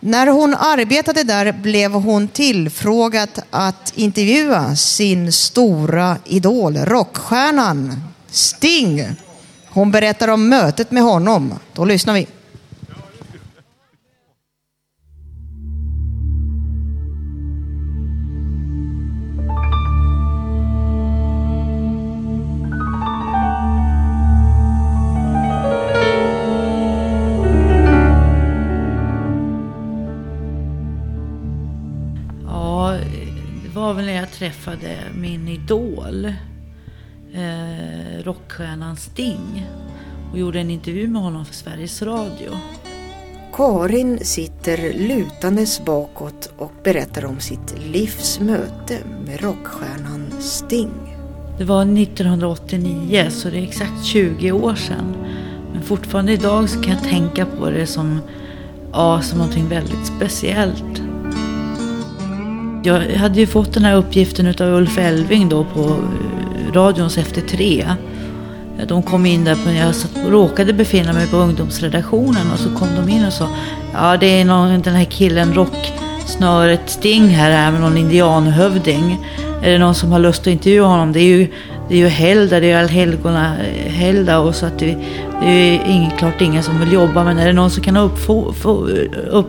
När 0.00 0.26
hon 0.26 0.54
arbetade 0.54 1.22
där 1.22 1.52
blev 1.52 1.92
hon 1.92 2.28
tillfrågad 2.28 3.28
att 3.50 3.92
intervjua 3.94 4.76
sin 4.76 5.32
stora 5.32 6.16
idol, 6.24 6.76
rockstjärnan 6.76 8.02
Sting. 8.30 9.04
Hon 9.68 9.90
berättar 9.90 10.28
om 10.28 10.48
mötet 10.48 10.90
med 10.90 11.02
honom. 11.02 11.54
Då 11.72 11.84
lyssnar 11.84 12.14
vi. 12.14 12.26
Ja, 32.76 32.98
det 33.62 33.68
var 33.74 33.94
väl 33.94 34.04
när 34.04 34.12
jag 34.12 34.32
träffade 34.32 34.96
min 35.14 35.48
idol, 35.48 36.24
eh, 37.34 38.24
rockstjärnan 38.24 38.96
Sting, 38.96 39.66
och 40.32 40.38
gjorde 40.38 40.60
en 40.60 40.70
intervju 40.70 41.08
med 41.08 41.22
honom 41.22 41.44
för 41.44 41.54
Sveriges 41.54 42.02
Radio. 42.02 42.50
Karin 43.52 44.18
sitter 44.22 44.92
lutandes 44.92 45.84
bakåt 45.84 46.52
och 46.58 46.72
berättar 46.84 47.24
om 47.24 47.40
sitt 47.40 47.74
livs 47.92 48.40
möte 48.40 48.98
med 49.26 49.40
rockstjärnan 49.40 50.26
Sting. 50.40 51.16
Det 51.58 51.64
var 51.64 51.82
1989, 51.82 53.26
så 53.30 53.50
det 53.50 53.58
är 53.58 53.62
exakt 53.62 54.04
20 54.04 54.52
år 54.52 54.74
sedan. 54.74 55.16
Men 55.72 55.82
fortfarande 55.82 56.32
idag 56.32 56.68
så 56.70 56.82
kan 56.82 56.92
jag 56.92 57.02
tänka 57.02 57.46
på 57.46 57.70
det 57.70 57.86
som, 57.86 58.20
ja, 58.92 59.22
som 59.22 59.38
någonting 59.38 59.68
väldigt 59.68 60.06
speciellt. 60.06 61.05
Jag 62.86 63.00
hade 63.00 63.40
ju 63.40 63.46
fått 63.46 63.72
den 63.72 63.84
här 63.84 63.96
uppgiften 63.96 64.46
utav 64.46 64.68
Ulf 64.68 64.98
Elving 64.98 65.48
då 65.48 65.64
på 65.64 65.80
eh, 65.80 66.72
radions 66.72 67.18
Efter 67.18 67.40
tre. 67.40 67.86
De 68.88 69.02
kom 69.02 69.26
in 69.26 69.44
där, 69.44 69.54
på, 69.54 69.72
jag 69.72 69.94
råkade 70.32 70.72
befinna 70.72 71.12
mig 71.12 71.26
på 71.26 71.36
ungdomsredaktionen 71.36 72.52
och 72.52 72.58
så 72.58 72.70
kom 72.70 72.88
de 72.96 73.08
in 73.12 73.26
och 73.26 73.32
sa 73.32 73.48
Ja, 73.92 74.16
det 74.16 74.40
är 74.40 74.44
någon, 74.44 74.82
den 74.82 74.94
här 74.94 75.04
killen, 75.04 75.54
rocksnöret 75.54 76.90
Sting 76.90 77.28
här, 77.28 77.50
här 77.50 77.72
med 77.72 77.80
någon 77.80 77.98
indianhövding. 77.98 79.26
Är 79.62 79.72
det 79.72 79.78
någon 79.78 79.94
som 79.94 80.12
har 80.12 80.18
lust 80.18 80.40
att 80.40 80.46
intervjua 80.46 80.86
honom? 80.86 81.12
Det 81.12 81.20
är 81.20 81.38
ju, 81.38 81.48
det 81.88 81.94
är 81.94 81.98
ju 81.98 82.08
helgdag, 82.08 82.60
det 82.60 82.70
är 82.70 82.78
allhelgona 82.78 83.56
helgdag 83.86 84.38
och 84.38 84.54
så 84.54 84.66
att 84.66 84.78
det, 84.78 84.96
det 85.42 85.48
är 85.48 85.90
inget, 85.90 86.18
klart 86.18 86.40
ingen 86.40 86.62
som 86.62 86.80
vill 86.80 86.92
jobba. 86.92 87.24
Men 87.24 87.38
är 87.38 87.46
det 87.46 87.52
någon 87.52 87.70
som 87.70 87.82
kan 87.82 87.96
uppfo, 87.96 88.52
få, 88.52 88.88
eh, 88.88 89.44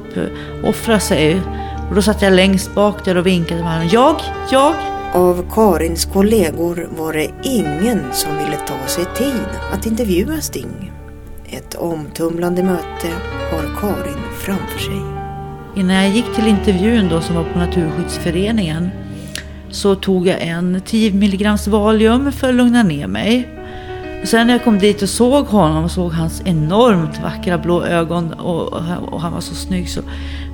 uppoffra 0.61 0.99
sig? 0.99 1.41
Och 1.89 1.95
då 1.95 2.01
satt 2.01 2.21
jag 2.21 2.33
längst 2.33 2.75
bak 2.75 3.05
där 3.05 3.17
och 3.17 3.27
vinkade 3.27 3.63
med 3.63 3.73
honom. 3.73 3.89
Jag, 3.91 4.21
jag. 4.51 4.75
Av 5.13 5.45
Karins 5.51 6.05
kollegor 6.05 6.89
var 6.97 7.13
det 7.13 7.31
ingen 7.43 7.99
som 8.13 8.37
ville 8.37 8.57
ta 8.67 8.87
sig 8.87 9.05
tid 9.15 9.47
att 9.73 9.85
intervjua 9.85 10.41
Sting. 10.41 10.91
Ett 11.49 11.75
omtumlande 11.75 12.63
möte 12.63 13.07
har 13.51 13.79
Karin 13.79 14.23
framför 14.39 14.79
sig. 14.79 15.01
Innan 15.75 15.95
jag 15.95 16.09
gick 16.09 16.35
till 16.35 16.47
intervjun 16.47 17.09
då 17.09 17.21
som 17.21 17.35
var 17.35 17.43
på 17.43 17.59
Naturskyddsföreningen 17.59 18.89
så 19.69 19.95
tog 19.95 20.27
jag 20.27 20.41
en 20.41 20.81
10 20.85 21.11
mg 21.11 21.57
Valium 21.67 22.31
för 22.31 22.49
att 22.49 22.55
lugna 22.55 22.83
ner 22.83 23.07
mig. 23.07 23.56
Och 24.21 24.27
sen 24.27 24.47
när 24.47 24.53
jag 24.53 24.63
kom 24.63 24.79
dit 24.79 25.01
och 25.01 25.09
såg 25.09 25.45
honom 25.45 25.83
och 25.83 25.91
såg 25.91 26.11
hans 26.11 26.41
enormt 26.45 27.21
vackra 27.23 27.57
blå 27.57 27.85
ögon 27.85 28.33
och, 28.33 28.73
och 29.13 29.21
han 29.21 29.33
var 29.33 29.41
så 29.41 29.55
snygg 29.55 29.89
så, 29.89 30.01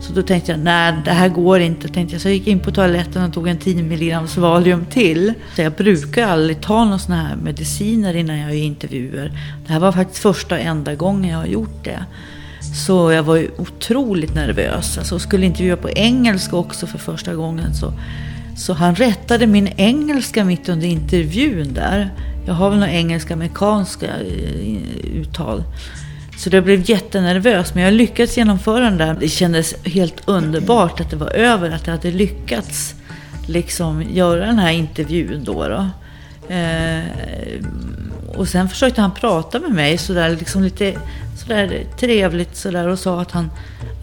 så 0.02 0.14
då 0.14 0.22
tänkte 0.22 0.52
jag 0.52 0.60
nej 0.60 0.94
det 1.06 1.12
här 1.12 1.30
går 1.30 1.60
inte. 1.60 1.88
Tänkte 1.88 2.16
jag. 2.16 2.22
Så 2.22 2.28
jag 2.28 2.36
gick 2.36 2.48
in 2.48 2.60
på 2.60 2.72
toaletten 2.72 3.24
och 3.24 3.34
tog 3.34 3.48
en 3.48 3.58
10 3.58 3.80
mg 3.80 4.20
Valium 4.38 4.86
till. 4.86 5.34
Så 5.56 5.62
jag 5.62 5.74
brukar 5.74 6.28
aldrig 6.28 6.62
ta 6.62 6.86
några 6.86 7.00
sådana 7.00 7.24
här 7.24 7.36
mediciner 7.36 8.16
innan 8.16 8.40
jag 8.40 8.56
gör 8.56 8.64
intervjuer. 8.64 9.32
Det 9.68 9.74
här 9.74 9.80
var 9.80 9.92
faktiskt 9.92 10.22
första 10.22 10.56
och 10.56 10.62
enda 10.62 10.96
gången 10.96 11.32
jag 11.32 11.38
har 11.38 11.46
gjort 11.46 11.84
det. 11.84 12.06
Så 12.74 13.12
jag 13.12 13.24
var 13.24 13.36
ju 13.36 13.50
otroligt 13.58 14.36
nervös. 14.36 14.98
Alltså, 14.98 15.20
skulle 15.20 15.46
intervjua 15.46 15.78
på 15.78 15.90
engelska 15.90 16.56
också 16.56 16.88
för 16.88 16.98
första 16.98 17.36
gången. 17.36 17.74
Så, 17.74 17.94
så 18.56 18.74
han 18.74 18.96
rättade 18.96 19.48
min 19.48 19.68
engelska 19.78 20.46
mitt 20.46 20.70
under 20.70 20.88
intervjun 20.88 21.74
där. 21.74 22.10
Jag 22.46 22.54
har 22.54 22.70
väl 22.70 22.80
några 22.80 22.92
engelska-amerikanska 22.92 24.06
eh, 24.06 25.16
uttal. 25.16 25.64
Så 26.38 26.50
jag 26.52 26.64
blev 26.64 26.90
jättenervös, 26.90 27.74
men 27.74 27.84
jag 27.84 27.94
lyckades 27.94 28.38
genomföra 28.38 28.84
den 28.84 28.98
där. 28.98 29.18
Det 29.20 29.28
kändes 29.28 29.76
helt 29.86 30.22
underbart 30.26 31.02
att 31.02 31.10
det 31.10 31.16
var 31.16 31.30
över, 31.30 31.70
att 31.70 31.88
jag 31.88 31.94
hade 31.96 32.12
lyckats 32.12 32.96
liksom 33.48 34.04
göra 34.04 34.46
den 34.46 34.60
här 34.60 34.72
intervjun 34.72 35.44
då. 35.44 35.68
då. 35.68 35.90
Eh, 36.50 37.04
och 38.36 38.48
sen 38.48 38.70
försökte 38.70 39.02
han 39.02 39.14
prata 39.14 39.60
med 39.60 39.72
mig 39.72 39.98
sådär, 39.98 40.30
liksom 40.30 40.64
lite 40.64 40.94
sådär 41.38 41.86
trevligt 42.00 42.56
sådär 42.56 42.88
och 42.88 43.00
sa 43.00 43.22
att 43.22 43.32
han, 43.32 43.52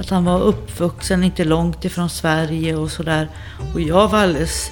att 0.01 0.11
han 0.11 0.25
var 0.25 0.41
uppvuxen 0.41 1.25
inte 1.25 1.45
långt 1.45 1.85
ifrån 1.85 2.11
Sverige 2.11 2.77
och 2.77 2.91
sådär. 2.91 3.29
Och 3.75 3.81
jag 3.81 4.09
var 4.09 4.19
alldeles 4.19 4.71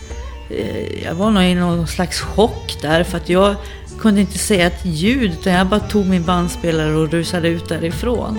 Eh, 0.51 1.05
jag 1.05 1.15
var 1.15 1.31
nog 1.31 1.45
i 1.45 1.55
någon 1.55 1.87
slags 1.87 2.21
chock 2.21 2.79
där 2.83 3.05
för 3.05 3.17
att 3.17 3.29
jag 3.29 3.55
kunde 3.99 4.21
inte 4.21 4.39
säga 4.39 4.67
ett 4.67 4.85
ljud 4.85 5.33
utan 5.33 5.53
jag 5.53 5.67
bara 5.67 5.81
tog 5.81 6.07
min 6.07 6.25
bandspelare 6.25 6.97
och 6.97 7.11
rusade 7.11 7.49
ut 7.49 7.69
därifrån. 7.69 8.39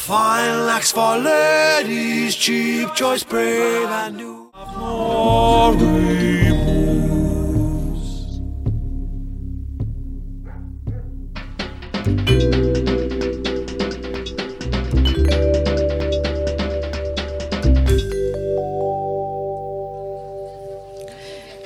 Fine 0.00 0.66
lax 0.66 0.92
for 0.92 1.18
ladies, 1.18 2.34
cheap 2.34 2.94
choice, 2.94 3.22
brave 3.22 3.90
and 3.90 4.16
new. 4.16 4.50
Glory 4.74 6.50
moves. 6.50 8.10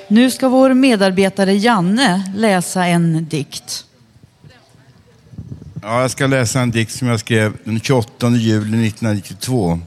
Nu 0.09 0.31
ska 0.31 0.49
vår 0.49 0.75
medarbetare 0.75 1.55
Janne 1.55 2.33
läsa 2.37 2.87
en 2.87 3.29
dikt. 3.29 3.87
Ja, 5.87 6.01
jag 6.01 6.11
ska 6.11 6.27
läsa 6.27 6.61
en 6.61 6.70
dikt 6.70 6.92
som 6.92 7.09
jag 7.09 7.20
skrev 7.20 7.57
den 7.64 7.81
28 7.81 8.31
juli 8.31 8.88
1992. 8.88 9.81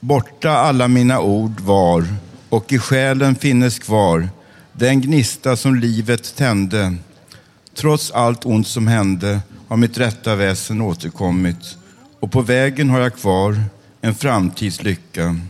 Borta 0.00 0.50
alla 0.50 0.88
mina 0.88 1.20
ord 1.20 1.60
var 1.60 2.06
och 2.48 2.72
i 2.72 2.78
själen 2.78 3.34
finnes 3.34 3.78
kvar 3.78 4.28
den 4.72 5.00
gnista 5.00 5.56
som 5.56 5.74
livet 5.74 6.36
tände. 6.36 6.94
Trots 7.74 8.10
allt 8.10 8.46
ont 8.46 8.66
som 8.68 8.86
hände 8.86 9.40
har 9.68 9.76
mitt 9.76 9.98
rätta 9.98 10.34
väsen 10.34 10.80
återkommit 10.80 11.76
och 12.20 12.32
på 12.32 12.42
vägen 12.42 12.90
har 12.90 13.00
jag 13.00 13.16
kvar 13.16 13.62
en 14.00 14.14
framtidslycka. 14.14 15.40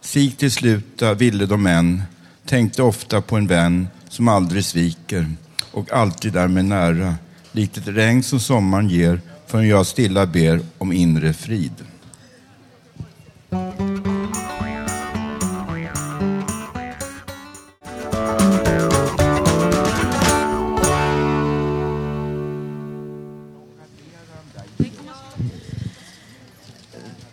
Sig 0.00 0.30
till 0.30 0.52
sluta 0.52 1.14
ville 1.14 1.46
de 1.46 1.66
än, 1.66 2.02
tänkte 2.46 2.82
ofta 2.82 3.20
på 3.20 3.36
en 3.36 3.46
vän 3.46 3.88
som 4.08 4.28
aldrig 4.28 4.64
sviker 4.64 5.32
och 5.70 5.92
alltid 5.92 6.36
är 6.36 6.48
mig 6.48 6.62
nära, 6.62 7.14
likt 7.54 7.76
ett 7.76 7.88
regn 7.88 8.22
som 8.22 8.40
sommaren 8.40 8.88
ger 8.88 9.20
förrän 9.46 9.68
jag 9.68 9.86
stilla 9.86 10.26
ber 10.26 10.60
om 10.78 10.92
inre 10.92 11.32
frid. 11.32 11.72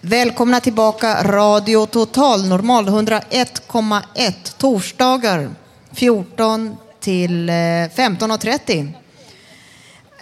Välkomna 0.02 0.60
tillbaka 0.60 1.24
Radio 1.24 1.86
Total 1.86 2.48
Normal 2.48 2.90
101,1 2.90 4.58
torsdagar 4.58 5.50
14 5.92 6.76
till 7.00 7.50
eh, 7.50 7.54
15.30. 7.54 9.01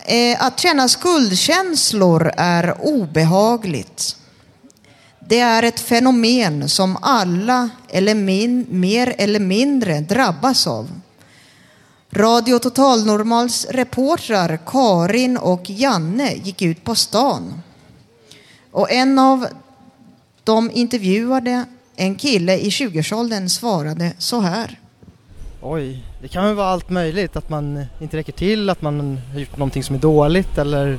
Eh, 0.05 0.43
att 0.45 0.59
känna 0.59 0.87
skuldkänslor 0.87 2.31
är 2.37 2.75
obehagligt. 2.81 4.15
Det 5.19 5.39
är 5.39 5.63
ett 5.63 5.79
fenomen 5.79 6.69
som 6.69 6.97
alla, 7.01 7.69
eller 7.87 8.15
min, 8.15 8.65
mer 8.69 9.15
eller 9.17 9.39
mindre, 9.39 9.99
drabbas 9.99 10.67
av. 10.67 10.89
Radio 12.11 12.59
Total 12.59 13.05
Normals 13.05 13.65
reportrar 13.69 14.59
Karin 14.65 15.37
och 15.37 15.69
Janne 15.69 16.33
gick 16.33 16.61
ut 16.61 16.83
på 16.83 16.95
stan. 16.95 17.61
Och 18.71 18.91
en 18.91 19.19
av 19.19 19.47
de 20.43 20.71
intervjuade, 20.71 21.65
en 21.95 22.15
kille 22.15 22.57
i 22.57 22.69
20-årsåldern, 22.69 23.49
svarade 23.49 24.13
så 24.17 24.39
här. 24.39 24.79
Oj, 25.61 26.03
det 26.21 26.27
kan 26.27 26.45
väl 26.45 26.55
vara 26.55 26.67
allt 26.67 26.89
möjligt. 26.89 27.35
Att 27.35 27.49
man 27.49 27.85
inte 27.99 28.17
räcker 28.17 28.33
till, 28.33 28.69
att 28.69 28.81
man 28.81 29.19
har 29.33 29.39
gjort 29.39 29.57
någonting 29.57 29.83
som 29.83 29.95
är 29.95 29.99
dåligt 29.99 30.57
eller 30.57 30.97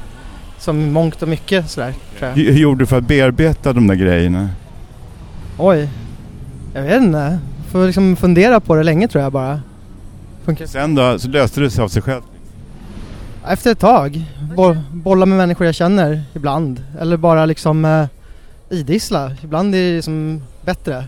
som 0.58 0.92
mångt 0.92 1.22
och 1.22 1.28
mycket 1.28 1.70
sådär 1.70 1.94
tror 2.18 2.28
jag. 2.30 2.36
Hur 2.36 2.58
gjorde 2.58 2.82
du 2.82 2.86
för 2.86 2.98
att 2.98 3.04
bearbeta 3.04 3.72
de 3.72 3.86
där 3.86 3.94
grejerna? 3.94 4.48
Oj, 5.58 5.88
jag 6.74 6.82
vet 6.82 7.02
inte. 7.02 7.38
Får 7.70 7.86
liksom 7.86 8.16
fundera 8.16 8.60
på 8.60 8.74
det 8.74 8.82
länge 8.82 9.08
tror 9.08 9.22
jag 9.24 9.32
bara. 9.32 9.60
Funkar. 10.44 10.66
Sen 10.66 10.94
då, 10.94 11.18
så 11.18 11.28
löste 11.28 11.60
det 11.60 11.70
sig 11.70 11.84
av 11.84 11.88
sig 11.88 12.02
själv? 12.02 12.22
Efter 13.48 13.72
ett 13.72 13.78
tag, 13.78 14.24
bo 14.56 14.76
bolla 14.92 15.26
med 15.26 15.38
människor 15.38 15.66
jag 15.66 15.74
känner 15.74 16.22
ibland. 16.34 16.84
Eller 17.00 17.16
bara 17.16 17.46
liksom 17.46 17.84
eh, 17.84 18.06
idissla. 18.70 19.32
Ibland 19.42 19.74
är 19.74 19.78
det 19.78 19.96
liksom 19.96 20.42
bättre. 20.64 21.04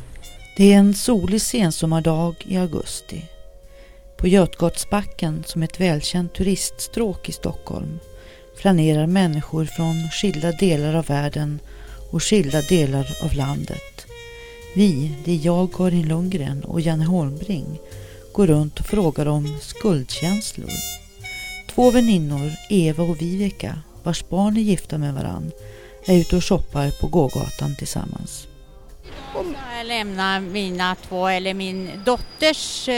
Det 0.57 0.73
är 0.73 0.79
en 0.79 0.95
solig 0.95 1.43
sensommardag 1.43 2.35
i 2.39 2.57
augusti. 2.57 3.25
På 4.23 4.29
Götgatsbacken, 4.29 5.45
som 5.47 5.63
ett 5.63 5.81
välkänt 5.81 6.35
turiststråk 6.35 7.29
i 7.29 7.33
Stockholm, 7.33 7.99
flanerar 8.57 9.07
människor 9.07 9.65
från 9.65 10.09
skilda 10.11 10.53
delar 10.53 10.95
av 10.95 11.07
världen 11.07 11.61
och 12.13 12.23
skilda 12.23 12.63
delar 12.63 13.17
av 13.25 13.35
landet. 13.35 14.07
Vi, 14.75 15.15
det 15.25 15.33
är 15.33 15.47
jag, 15.47 15.73
Karin 15.73 16.09
Lundgren 16.09 16.65
och 16.65 16.81
Janne 16.81 17.05
Holmbring, 17.05 17.81
går 18.33 18.47
runt 18.47 18.81
och 18.81 18.87
frågar 18.87 19.27
om 19.27 19.59
skuldkänslor. 19.61 20.73
Två 21.75 21.91
väninnor, 21.91 22.53
Eva 22.71 23.05
och 23.05 23.23
Viveka, 23.23 23.79
vars 24.03 24.29
barn 24.29 24.57
är 24.57 24.61
gifta 24.61 24.99
med 24.99 25.15
varann, 25.15 25.51
är 26.07 26.17
ute 26.17 26.37
och 26.37 26.45
shoppar 26.45 26.91
på 27.01 27.07
gågatan 27.07 27.75
tillsammans. 27.79 28.47
Jag 29.83 29.89
lämnar 29.89 30.41
mina 30.41 30.95
två, 30.95 31.29
eller 31.29 31.55
min 31.55 31.91
dotters 32.05 32.89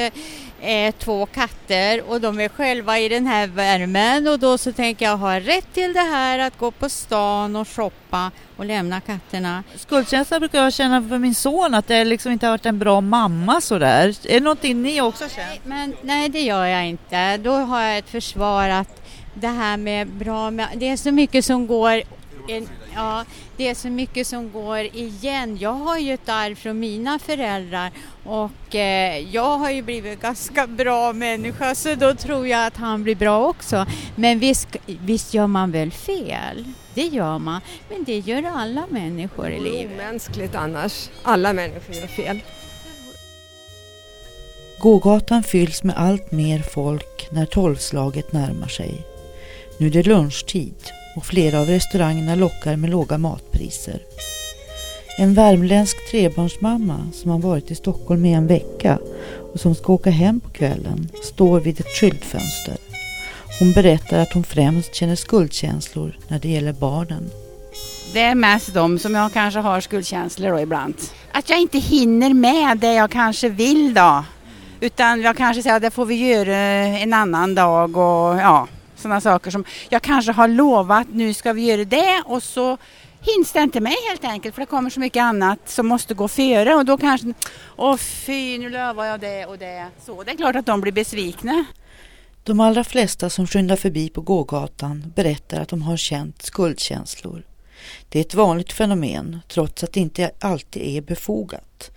eh, 0.60 0.94
två 0.98 1.26
katter 1.26 2.02
och 2.08 2.20
de 2.20 2.40
är 2.40 2.48
själva 2.48 2.98
i 2.98 3.08
den 3.08 3.26
här 3.26 3.46
värmen 3.46 4.28
och 4.28 4.38
då 4.38 4.58
så 4.58 4.72
tänker 4.72 5.04
jag 5.04 5.16
ha 5.16 5.40
rätt 5.40 5.74
till 5.74 5.92
det 5.92 6.00
här 6.00 6.38
att 6.38 6.58
gå 6.58 6.70
på 6.70 6.88
stan 6.88 7.56
och 7.56 7.68
shoppa 7.68 8.30
och 8.56 8.64
lämna 8.64 9.00
katterna. 9.00 9.64
Skuldkänsla 9.76 10.40
brukar 10.40 10.62
jag 10.62 10.72
känna 10.72 11.08
för 11.08 11.18
min 11.18 11.34
son, 11.34 11.74
att 11.74 11.88
det 11.88 12.04
liksom 12.04 12.32
inte 12.32 12.46
har 12.46 12.50
varit 12.50 12.66
en 12.66 12.78
bra 12.78 13.00
mamma 13.00 13.60
sådär. 13.60 14.08
Är 14.24 14.34
det 14.34 14.40
någonting 14.40 14.82
ni 14.82 15.00
också 15.00 15.28
känner? 15.28 15.58
Men 15.64 15.96
nej, 16.02 16.28
det 16.28 16.42
gör 16.42 16.64
jag 16.64 16.86
inte. 16.86 17.36
Då 17.36 17.52
har 17.52 17.82
jag 17.82 17.98
ett 17.98 18.10
försvar 18.10 18.68
att 18.68 19.02
det 19.34 19.48
här 19.48 19.76
med 19.76 20.08
bra, 20.08 20.50
det 20.50 20.88
är 20.88 20.96
så 20.96 21.12
mycket 21.12 21.44
som 21.44 21.66
går 21.66 22.02
en, 22.48 22.68
ja, 22.94 23.24
det 23.56 23.68
är 23.68 23.74
så 23.74 23.88
mycket 23.88 24.26
som 24.26 24.52
går 24.52 24.78
igen. 24.78 25.58
Jag 25.60 25.72
har 25.72 25.98
ju 25.98 26.14
ett 26.14 26.28
arv 26.28 26.54
från 26.54 26.78
mina 26.78 27.18
föräldrar 27.18 27.90
och 28.24 28.74
eh, 28.74 29.18
jag 29.18 29.58
har 29.58 29.70
ju 29.70 29.82
blivit 29.82 30.20
ganska 30.20 30.66
bra 30.66 31.12
människa 31.12 31.74
så 31.74 31.94
då 31.94 32.14
tror 32.14 32.46
jag 32.46 32.66
att 32.66 32.76
han 32.76 33.02
blir 33.02 33.14
bra 33.14 33.48
också. 33.48 33.86
Men 34.16 34.38
visst, 34.38 34.68
visst 34.86 35.34
gör 35.34 35.46
man 35.46 35.70
väl 35.70 35.90
fel? 35.90 36.64
Det 36.94 37.06
gör 37.06 37.38
man. 37.38 37.60
Men 37.88 38.04
det 38.04 38.18
gör 38.18 38.42
alla 38.54 38.86
människor 38.90 39.50
i 39.50 39.60
livet. 39.60 39.96
Mänskligt 39.96 40.54
annars. 40.54 41.10
Alla 41.22 41.52
människor 41.52 41.94
gör 41.94 42.06
fel. 42.06 42.40
Gågatan 44.78 45.42
fylls 45.42 45.82
med 45.82 45.96
allt 45.96 46.32
mer 46.32 46.58
folk 46.58 47.28
när 47.30 47.46
tolvslaget 47.46 48.32
närmar 48.32 48.68
sig. 48.68 49.06
Nu 49.78 49.86
är 49.86 49.90
det 49.90 50.02
lunchtid 50.02 50.74
och 51.16 51.26
flera 51.26 51.60
av 51.60 51.66
restaurangerna 51.66 52.34
lockar 52.34 52.76
med 52.76 52.90
låga 52.90 53.18
matpriser. 53.18 53.98
En 55.18 55.34
värmländsk 55.34 56.10
trebarnsmamma 56.10 57.08
som 57.12 57.30
har 57.30 57.38
varit 57.38 57.70
i 57.70 57.74
Stockholm 57.74 58.24
i 58.24 58.32
en 58.32 58.46
vecka 58.46 58.98
och 59.52 59.60
som 59.60 59.74
ska 59.74 59.92
åka 59.92 60.10
hem 60.10 60.40
på 60.40 60.50
kvällen 60.50 61.08
står 61.22 61.60
vid 61.60 61.80
ett 61.80 61.96
skyltfönster. 62.00 62.76
Hon 63.58 63.72
berättar 63.72 64.18
att 64.18 64.32
hon 64.32 64.44
främst 64.44 64.94
känner 64.94 65.16
skuldkänslor 65.16 66.18
när 66.28 66.38
det 66.38 66.48
gäller 66.48 66.72
barnen. 66.72 67.30
Det 68.12 68.20
är 68.20 68.34
mest 68.34 68.74
de 68.74 68.98
som 68.98 69.14
jag 69.14 69.32
kanske 69.32 69.60
har 69.60 69.80
skuldkänslor 69.80 70.50
då 70.50 70.60
ibland. 70.60 70.94
Att 71.32 71.50
jag 71.50 71.60
inte 71.60 71.78
hinner 71.78 72.34
med 72.34 72.78
det 72.78 72.94
jag 72.94 73.10
kanske 73.10 73.48
vill 73.48 73.94
då. 73.94 74.24
Utan 74.80 75.22
jag 75.22 75.36
kanske 75.36 75.62
säger 75.62 75.76
att 75.76 75.82
det 75.82 75.90
får 75.90 76.06
vi 76.06 76.14
göra 76.14 76.56
en 76.56 77.12
annan 77.12 77.54
dag 77.54 77.96
och 77.96 78.38
ja, 78.38 78.68
sådana 79.04 79.20
saker 79.20 79.50
som 79.50 79.64
jag 79.88 80.02
kanske 80.02 80.32
har 80.32 80.48
lovat 80.48 81.06
nu 81.12 81.34
ska 81.34 81.52
vi 81.52 81.66
göra 81.66 81.84
det 81.84 82.22
och 82.26 82.42
så 82.42 82.78
hinns 83.20 83.52
det 83.52 83.60
inte 83.60 83.80
med 83.80 83.96
helt 84.08 84.24
enkelt 84.24 84.54
för 84.54 84.62
det 84.62 84.66
kommer 84.66 84.90
så 84.90 85.00
mycket 85.00 85.20
annat 85.22 85.58
som 85.64 85.86
måste 85.86 86.14
gå 86.14 86.28
före 86.28 86.74
och 86.74 86.84
då 86.84 86.98
kanske, 86.98 87.34
åh 87.76 87.96
fy 87.96 88.58
nu 88.58 88.70
lovar 88.70 89.04
jag 89.04 89.20
det 89.20 89.46
och 89.46 89.58
det. 89.58 89.86
Så 90.06 90.22
det 90.22 90.30
är 90.30 90.36
klart 90.36 90.56
att 90.56 90.66
de 90.66 90.80
blir 90.80 90.92
besvikna. 90.92 91.64
De 92.44 92.60
allra 92.60 92.84
flesta 92.84 93.30
som 93.30 93.46
skyndar 93.46 93.76
förbi 93.76 94.08
på 94.08 94.20
gågatan 94.20 95.12
berättar 95.16 95.60
att 95.60 95.68
de 95.68 95.82
har 95.82 95.96
känt 95.96 96.42
skuldkänslor. 96.42 97.42
Det 98.08 98.18
är 98.18 98.20
ett 98.20 98.34
vanligt 98.34 98.72
fenomen 98.72 99.40
trots 99.48 99.84
att 99.84 99.92
det 99.92 100.00
inte 100.00 100.30
alltid 100.40 100.82
är 100.82 101.00
befogat. 101.00 101.90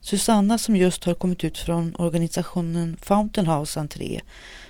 Susanna 0.00 0.58
som 0.58 0.76
just 0.76 1.04
har 1.04 1.14
kommit 1.14 1.44
ut 1.44 1.58
från 1.58 1.94
organisationen 1.98 2.96
Fountain 3.02 3.46
House 3.46 3.80
Entré 3.80 4.20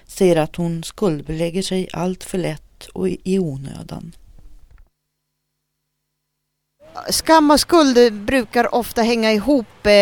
säger 0.08 0.36
att 0.36 0.56
hon 0.56 0.84
skuldbelägger 0.84 1.62
sig 1.62 1.88
allt 1.92 2.24
för 2.24 2.38
lätt 2.38 2.86
och 2.94 3.08
i 3.08 3.38
onödan. 3.38 4.12
Skam 7.10 7.50
och 7.50 7.60
skuld 7.60 8.12
brukar 8.12 8.74
ofta 8.74 9.02
hänga 9.02 9.32
ihop. 9.32 9.86
Eh, 9.86 9.92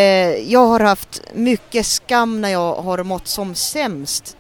jag 0.52 0.66
har 0.66 0.80
haft 0.80 1.22
mycket 1.34 1.86
skam 1.86 2.40
när 2.40 2.48
jag 2.48 2.74
har 2.74 3.02
mått 3.02 3.26
som 3.26 3.54
sämst. 3.54 4.36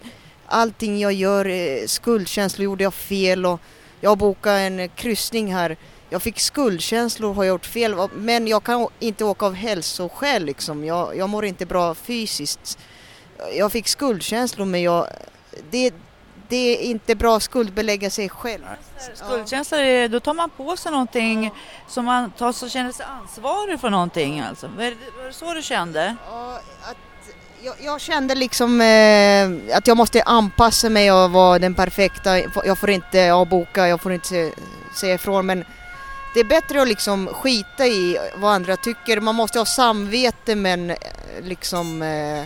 Allting 0.46 0.98
jag 0.98 1.12
gör, 1.12 1.46
eh, 1.48 1.86
skuldkänslor, 1.86 2.64
gjorde 2.64 2.84
jag 2.84 2.94
fel 2.94 3.46
och 3.46 3.60
jag 4.00 4.18
bokade 4.18 4.58
en 4.58 4.88
kryssning 4.88 5.54
här. 5.54 5.76
Jag 6.10 6.22
fick 6.22 6.40
skuldkänslor, 6.40 7.34
har 7.34 7.44
jag 7.44 7.54
gjort 7.54 7.66
fel? 7.66 7.94
Men 8.14 8.46
jag 8.46 8.64
kan 8.64 8.88
inte 9.00 9.24
åka 9.24 9.46
av 9.46 9.54
hälsoskäl 9.54 10.44
liksom. 10.44 10.84
Jag, 10.84 11.16
jag 11.16 11.28
mår 11.28 11.44
inte 11.44 11.66
bra 11.66 11.94
fysiskt. 11.94 12.78
Jag 13.52 13.72
fick 13.72 13.88
skuldkänslor 13.88 14.66
men 14.66 14.82
jag, 14.82 15.06
det, 15.70 15.94
det 16.48 16.56
är 16.56 16.82
inte 16.90 17.14
bra 17.14 17.36
att 17.36 17.42
skuldbelägga 17.42 18.10
sig 18.10 18.28
själv. 18.28 18.62
Skuldkänsla, 19.14 19.78
är- 19.78 20.08
då 20.08 20.20
tar 20.20 20.34
man 20.34 20.50
på 20.50 20.76
sig 20.76 20.92
någonting 20.92 21.50
som 21.88 22.04
man 22.04 22.30
tar 22.30 22.52
så 22.52 22.68
känner 22.68 22.92
sig 22.92 23.06
ansvarig 23.22 23.80
för 23.80 23.90
någonting 23.90 24.40
alltså. 24.40 24.66
Var 24.76 24.84
det, 24.84 24.96
var 25.18 25.24
det 25.26 25.32
så 25.32 25.54
du 25.54 25.62
kände? 25.62 26.16
Jag, 27.62 27.74
jag 27.80 28.00
kände 28.00 28.34
liksom 28.34 28.80
eh, 28.80 29.76
att 29.76 29.86
jag 29.86 29.96
måste 29.96 30.22
anpassa 30.22 30.88
mig 30.88 31.12
och 31.12 31.30
vara 31.30 31.58
den 31.58 31.74
perfekta. 31.74 32.38
Jag 32.64 32.78
får 32.78 32.90
inte 32.90 33.32
avboka, 33.32 33.88
jag 33.88 34.00
får 34.00 34.12
inte 34.12 34.28
se- 34.28 34.52
säga 35.00 35.14
ifrån 35.14 35.46
men 35.46 35.64
det 36.34 36.40
är 36.40 36.44
bättre 36.44 36.82
att 36.82 36.88
liksom 36.88 37.26
skita 37.26 37.86
i 37.86 38.18
vad 38.36 38.52
andra 38.52 38.76
tycker. 38.76 39.20
Man 39.20 39.34
måste 39.34 39.58
ha 39.58 39.66
samvete 39.66 40.54
men 40.54 40.90
eh, 40.90 40.96
liksom 41.42 42.02
eh, 42.02 42.44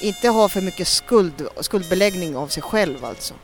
inte 0.00 0.28
ha 0.28 0.48
för 0.48 0.60
mycket 0.60 0.88
skuld, 0.88 1.48
skuldbeläggning 1.60 2.36
av 2.36 2.48
sig 2.48 2.62
själv 2.62 3.04
alltså. 3.04 3.34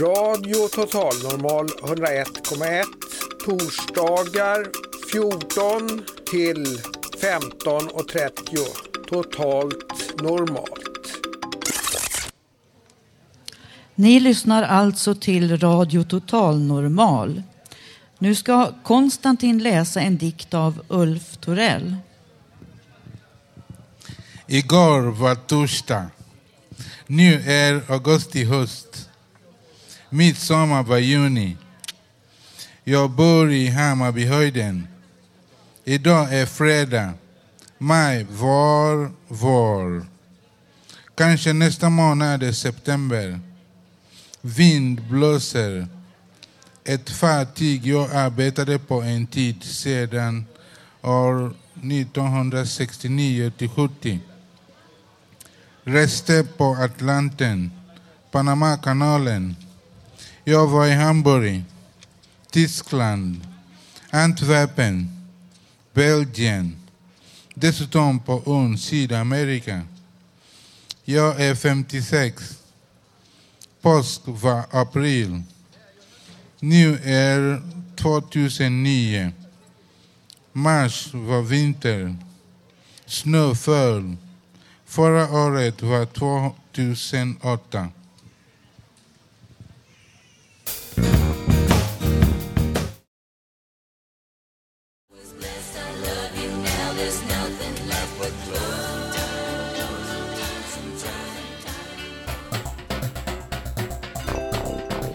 Radio 0.00 0.68
Total 0.68 1.14
Normal 1.22 1.66
101,1 1.66 2.84
torsdagar 3.44 4.85
14 5.12 6.02
till 6.30 6.66
15.30 7.22 8.86
totalt 9.08 10.20
normalt. 10.22 10.86
Ni 13.94 14.20
lyssnar 14.20 14.62
alltså 14.62 15.14
till 15.14 15.58
Radio 15.60 16.04
Total 16.04 16.58
Normal. 16.60 17.42
Nu 18.18 18.34
ska 18.34 18.72
Konstantin 18.82 19.58
läsa 19.58 20.00
en 20.00 20.16
dikt 20.16 20.54
av 20.54 20.82
Ulf 20.88 21.36
Torell. 21.36 21.96
Igår 24.46 25.00
var 25.00 25.34
torsdag. 25.34 26.06
Nu 27.06 27.34
är 27.34 27.92
augusti 27.92 28.44
höst. 28.44 29.08
Midsommar 30.10 30.82
var 30.82 30.98
juni. 30.98 31.56
Jag 32.84 33.10
bor 33.10 33.52
i 33.52 33.68
Hammarbyhöjden. 33.68 34.88
Idag 35.88 36.34
är 36.34 36.46
fredag. 36.46 37.12
Maj 37.78 38.26
var, 38.30 39.10
var. 39.28 40.06
Kanske 41.14 41.52
nästa 41.52 41.90
månad 41.90 42.42
är 42.42 42.52
september. 42.52 43.40
Vind 44.40 45.02
blåser. 45.02 45.86
Ett 46.84 47.10
fartyg 47.10 47.86
jag 47.86 48.14
arbetade 48.14 48.78
på 48.78 49.02
en 49.02 49.26
tid 49.26 49.64
sedan 49.64 50.46
år 51.02 51.54
1969 51.74 53.52
till 53.58 53.68
70. 53.68 54.20
Reste 55.84 56.44
på 56.56 56.74
Atlanten, 56.74 57.70
Panamakanalen. 58.30 59.56
Jag 60.44 60.66
var 60.66 60.86
i 60.86 60.92
Hamburg, 60.92 61.64
Tyskland, 62.50 63.40
Antwerpen, 64.10 65.15
Belgien. 65.96 66.76
Dessutom 67.54 68.20
på 68.20 68.42
ön 68.46 68.78
Sydamerika. 68.78 69.82
Jag 71.04 71.40
är 71.40 71.54
56. 71.54 72.62
Påsk 73.80 74.20
var 74.24 74.64
april. 74.70 75.42
Nu 76.60 76.98
är 77.04 77.62
2009. 77.96 79.32
Mars 80.52 81.14
var 81.14 81.42
vinter. 81.42 82.16
Snö 83.06 83.54
föll. 83.54 84.16
Förra 84.86 85.30
året 85.30 85.82
var 85.82 86.06
2008. 86.06 87.88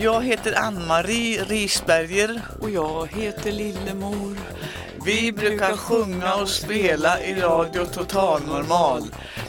Jag 0.03 0.25
heter 0.25 0.59
Ann-Marie 0.59 1.43
Risberger. 1.43 2.41
Och 2.61 2.69
jag 2.69 3.07
heter 3.07 3.51
Lillemor. 3.51 4.37
Vi 5.05 5.31
brukar 5.31 5.77
sjunga 5.77 6.35
och 6.35 6.49
spela 6.49 7.19
i 7.23 7.33
Radio 7.33 7.85
Total 7.85 8.41
Normal. 8.47 9.03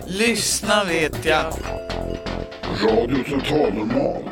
Lyssna 0.06 0.84
vet 0.84 1.24
jag. 1.24 1.54
Radio 2.82 3.24
Total 3.24 3.74
Normal. 3.74 4.22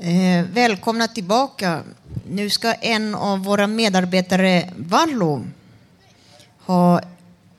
Eh, 0.00 0.46
välkomna 0.52 1.08
tillbaka. 1.08 1.82
Nu 2.28 2.50
ska 2.50 2.72
en 2.72 3.14
av 3.14 3.38
våra 3.38 3.66
medarbetare, 3.66 4.70
Vallo, 4.76 5.44
ha 6.66 7.00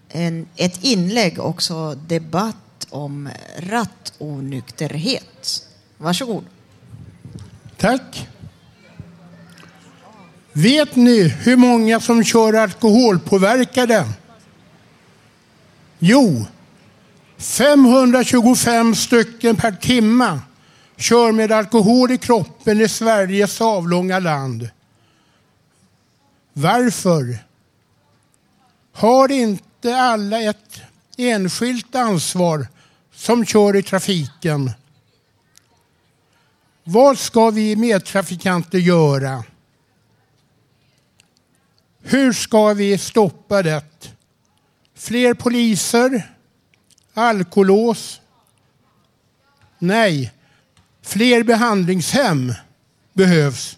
en, 0.10 0.48
ett 0.56 0.84
inlägg, 0.84 1.40
också 1.40 1.96
debatt 1.96 2.56
om 2.94 3.30
rattonykterhet. 3.58 5.68
Varsågod. 5.98 6.46
Tack. 7.78 8.28
Vet 10.54 10.96
ni 10.96 11.28
hur 11.28 11.58
många 11.58 12.00
som 12.00 12.24
kör 12.24 12.54
alkoholpåverkade? 12.54 14.06
Jo, 16.00 16.46
525 17.38 18.96
stycken 18.96 19.56
per 19.56 19.72
timme 19.72 20.40
kör 20.98 21.32
med 21.32 21.52
alkohol 21.52 22.12
i 22.12 22.18
kroppen 22.18 22.82
i 22.82 22.88
Sveriges 22.88 23.62
avlånga 23.62 24.20
land. 24.20 24.70
Varför? 26.54 27.38
Har 28.94 29.32
inte 29.32 29.98
alla 29.98 30.42
ett 30.42 30.82
enskilt 31.18 31.96
ansvar 31.96 32.68
som 33.14 33.46
kör 33.46 33.76
i 33.76 33.84
trafiken? 33.84 34.72
Vad 36.84 37.20
ska 37.20 37.50
vi 37.50 37.76
medtrafikanter 37.76 38.78
göra? 38.78 39.44
Hur 42.02 42.34
ska 42.34 42.74
vi 42.74 42.98
stoppa 42.98 43.64
det? 43.64 43.84
Fler 44.96 45.34
poliser? 45.34 46.36
Alkolås? 47.14 48.22
Nej, 49.80 50.32
fler 51.02 51.44
behandlingshem 51.44 52.54
behövs. 53.14 53.78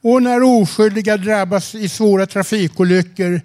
Och 0.00 0.22
när 0.22 0.42
oskyldiga 0.42 1.16
drabbas 1.16 1.74
i 1.74 1.88
svåra 1.88 2.26
trafikolyckor 2.26 3.40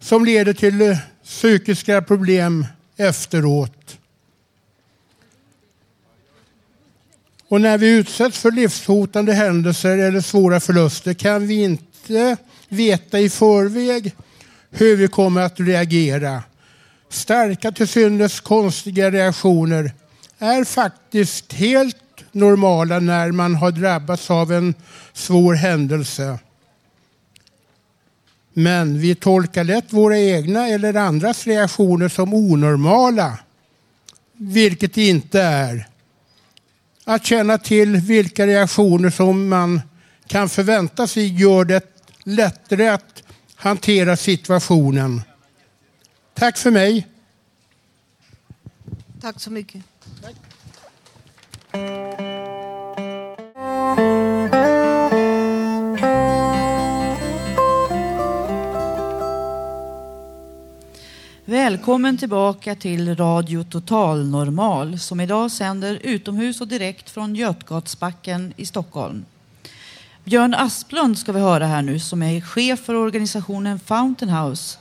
som 0.00 0.24
leder 0.24 0.52
till 0.52 0.98
psykiska 1.24 2.02
problem 2.02 2.66
efteråt. 2.96 3.98
Och 7.48 7.60
när 7.60 7.78
vi 7.78 7.88
utsätts 7.88 8.38
för 8.38 8.50
livshotande 8.50 9.32
händelser 9.32 9.98
eller 9.98 10.20
svåra 10.20 10.60
förluster 10.60 11.14
kan 11.14 11.46
vi 11.46 11.62
inte 11.62 12.36
veta 12.68 13.20
i 13.20 13.30
förväg 13.30 14.14
hur 14.70 14.96
vi 14.96 15.08
kommer 15.08 15.40
att 15.40 15.60
reagera. 15.60 16.42
Starka 17.08 17.72
till 17.72 17.88
synes 17.88 18.40
konstiga 18.40 19.10
reaktioner 19.10 19.92
är 20.38 20.64
faktiskt 20.64 21.52
helt 21.52 21.96
normala 22.32 22.98
när 22.98 23.32
man 23.32 23.54
har 23.54 23.70
drabbats 23.70 24.30
av 24.30 24.52
en 24.52 24.74
svår 25.12 25.54
händelse. 25.54 26.38
Men 28.58 28.98
vi 28.98 29.14
tolkar 29.14 29.64
lätt 29.64 29.92
våra 29.92 30.18
egna 30.18 30.68
eller 30.68 30.94
andras 30.94 31.46
reaktioner 31.46 32.08
som 32.08 32.34
onormala, 32.34 33.38
vilket 34.32 34.94
det 34.94 35.08
inte 35.08 35.42
är. 35.42 35.88
Att 37.04 37.26
känna 37.26 37.58
till 37.58 37.96
vilka 37.96 38.46
reaktioner 38.46 39.10
som 39.10 39.48
man 39.48 39.80
kan 40.26 40.48
förvänta 40.48 41.06
sig 41.06 41.40
gör 41.40 41.64
det 41.64 41.82
lättare 42.24 42.88
att 42.88 43.22
hantera 43.54 44.16
situationen. 44.16 45.22
Tack 46.34 46.58
för 46.58 46.70
mig. 46.70 47.06
Tack 49.20 49.40
så 49.40 49.50
mycket. 49.50 49.82
Välkommen 61.48 62.18
tillbaka 62.18 62.74
till 62.74 63.16
Radio 63.16 63.64
Total 63.64 64.26
Normal 64.26 64.98
som 64.98 65.20
idag 65.20 65.50
sänder 65.50 65.98
utomhus 66.02 66.60
och 66.60 66.68
direkt 66.68 67.10
från 67.10 67.34
Götgatsbacken 67.34 68.52
i 68.56 68.66
Stockholm. 68.66 69.24
Björn 70.24 70.54
Asplund 70.54 71.18
ska 71.18 71.32
vi 71.32 71.40
höra 71.40 71.66
här 71.66 71.82
nu 71.82 72.00
som 72.00 72.22
är 72.22 72.40
chef 72.40 72.80
för 72.80 72.94
organisationen 72.94 73.80
Fountain 73.80 74.30
House. 74.30 74.78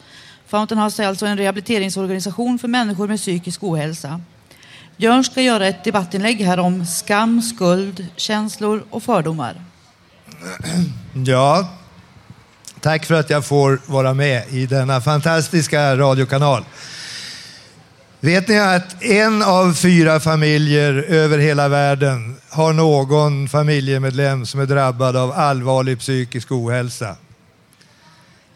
Fountain 0.47 0.81
House 0.81 1.03
är 1.03 1.07
alltså 1.07 1.25
en 1.25 1.37
rehabiliteringsorganisation 1.37 2.59
för 2.59 2.67
människor 2.67 3.07
med 3.07 3.19
psykisk 3.19 3.63
ohälsa. 3.63 4.21
Björn 4.97 5.23
ska 5.23 5.41
göra 5.41 5.67
ett 5.67 5.83
debattinlägg 5.83 6.41
här 6.41 6.59
om 6.59 6.85
skam, 6.85 7.41
skuld, 7.41 8.07
känslor 8.15 8.83
och 8.89 9.03
fördomar. 9.03 9.55
Ja, 11.25 11.69
tack 12.85 13.05
för 13.05 13.15
att 13.15 13.29
jag 13.29 13.45
får 13.45 13.79
vara 13.85 14.13
med 14.13 14.43
i 14.49 14.65
denna 14.65 15.01
fantastiska 15.01 15.97
radiokanal. 15.97 16.63
Vet 18.19 18.47
ni 18.47 18.59
att 18.59 19.03
en 19.03 19.43
av 19.43 19.73
fyra 19.73 20.19
familjer 20.19 20.93
över 20.93 21.37
hela 21.37 21.67
världen 21.67 22.35
har 22.49 22.73
någon 22.73 23.49
familjemedlem 23.49 24.45
som 24.45 24.59
är 24.59 24.65
drabbad 24.65 25.15
av 25.15 25.31
allvarlig 25.31 25.99
psykisk 25.99 26.51
ohälsa? 26.51 27.15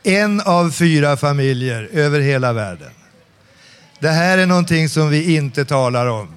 En 0.04 0.42
av 0.42 0.72
fyra 0.72 1.18
familjer 1.18 1.90
över 1.94 2.20
hela 2.20 2.54
världen. 2.54 2.92
Det 4.00 4.10
här 4.10 4.38
är 4.38 4.46
någonting 4.46 4.90
som 4.90 5.10
vi 5.10 5.36
inte 5.36 5.66
talar 5.66 6.08
om. 6.08 6.28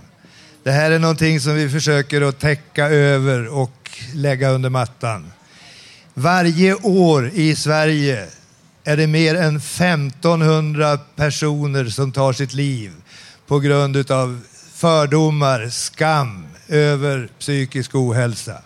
Det 0.62 0.70
här 0.70 0.90
är 0.90 0.98
någonting 0.98 1.40
som 1.40 1.55
vi 1.55 1.68
försöker 1.68 2.22
att 2.22 2.40
täcka 2.40 2.87
över 2.87 3.48
och 3.48 3.90
lägga 4.14 4.50
under 4.50 4.70
mattan. 4.70 5.33
Varje 6.14 6.75
år 6.75 7.31
i 7.35 7.57
Sverige 7.57 8.27
är 8.85 8.96
det 8.96 9.07
mer 9.07 9.35
än 9.35 9.57
1500 9.57 10.98
personer 11.16 11.85
som 11.85 12.12
tar 12.12 12.33
sitt 12.33 12.55
liv 12.55 12.92
på 13.46 13.59
grund 13.59 14.11
av 14.11 14.40
fördomar, 14.75 15.68
skam 15.68 16.46
över 16.68 17.29
psykisk 17.38 17.94
ohälsa. 17.94 18.62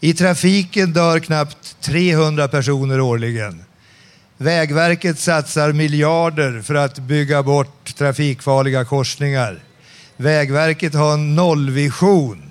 I 0.00 0.14
trafiken 0.14 0.92
dör 0.92 1.18
knappt 1.18 1.76
300 1.80 2.48
personer 2.48 3.00
årligen. 3.00 3.64
Vägverket 4.36 5.18
satsar 5.18 5.72
miljarder 5.72 6.62
för 6.62 6.74
att 6.74 6.98
bygga 6.98 7.42
bort 7.42 7.94
trafikfarliga 7.96 8.84
korsningar. 8.84 9.58
Vägverket 10.16 10.94
har 10.94 11.14
en 11.14 11.34
nollvision. 11.34 12.49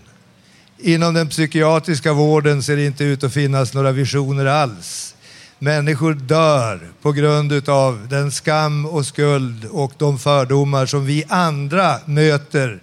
Inom 0.82 1.14
den 1.14 1.30
psykiatriska 1.30 2.14
vården 2.14 2.64
ser 2.64 2.76
det 2.76 2.86
inte 2.86 3.04
ut 3.04 3.24
att 3.24 3.34
finnas 3.34 3.74
några 3.74 3.92
visioner 3.92 4.46
alls. 4.46 5.16
Människor 5.60 6.14
dör 6.14 6.92
på 7.02 7.12
grund 7.12 7.70
av 7.70 8.08
den 8.10 8.32
skam 8.32 8.86
och 8.86 9.06
skuld 9.06 9.66
och 9.66 9.94
de 9.98 10.20
fördomar 10.20 10.86
som 10.86 11.06
vi 11.06 11.24
andra 11.28 12.00
möter 12.06 12.80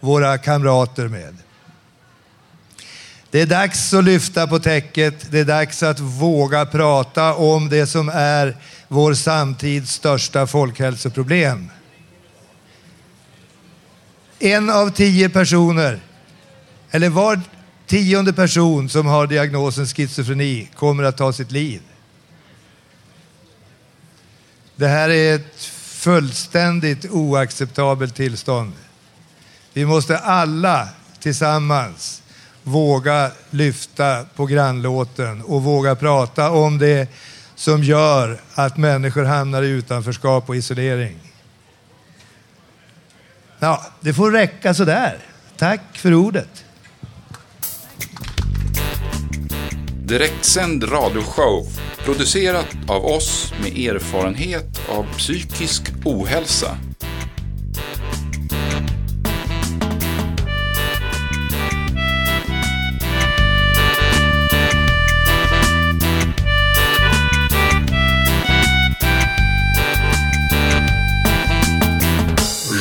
våra 0.00 0.38
kamrater 0.38 1.08
med. 1.08 1.36
Det 3.30 3.40
är 3.40 3.46
dags 3.46 3.94
att 3.94 4.04
lyfta 4.04 4.46
på 4.46 4.58
täcket. 4.58 5.30
Det 5.30 5.38
är 5.38 5.44
dags 5.44 5.82
att 5.82 6.00
våga 6.00 6.66
prata 6.66 7.34
om 7.34 7.68
det 7.68 7.86
som 7.86 8.08
är 8.08 8.56
vår 8.88 9.14
samtids 9.14 9.92
största 9.92 10.46
folkhälsoproblem. 10.46 11.70
En 14.38 14.70
av 14.70 14.90
tio 14.90 15.28
personer, 15.28 16.00
eller 16.96 17.08
var 17.08 17.40
tionde 17.86 18.32
person 18.32 18.88
som 18.88 19.06
har 19.06 19.26
diagnosen 19.26 19.86
schizofreni 19.86 20.68
kommer 20.74 21.04
att 21.04 21.16
ta 21.16 21.32
sitt 21.32 21.50
liv. 21.52 21.80
Det 24.76 24.88
här 24.88 25.08
är 25.08 25.34
ett 25.34 25.64
fullständigt 25.82 27.10
oacceptabelt 27.10 28.14
tillstånd. 28.14 28.72
Vi 29.72 29.86
måste 29.86 30.18
alla 30.18 30.88
tillsammans 31.20 32.22
våga 32.62 33.30
lyfta 33.50 34.24
på 34.36 34.46
grannlåten 34.46 35.42
och 35.42 35.62
våga 35.62 35.94
prata 35.94 36.50
om 36.50 36.78
det 36.78 37.08
som 37.54 37.82
gör 37.82 38.40
att 38.54 38.76
människor 38.76 39.24
hamnar 39.24 39.62
i 39.62 39.68
utanförskap 39.68 40.48
och 40.48 40.56
isolering. 40.56 41.18
Ja, 43.58 43.86
det 44.00 44.14
får 44.14 44.30
räcka 44.30 44.74
sådär. 44.74 45.18
Tack 45.56 45.80
för 45.92 46.14
ordet. 46.14 46.65
Direktsänd 50.08 50.84
radioshow 50.84 51.66
producerat 52.04 52.76
av 52.88 53.04
oss 53.04 53.52
med 53.62 53.78
erfarenhet 53.78 54.80
av 54.88 55.06
psykisk 55.16 55.82
ohälsa. 56.04 56.78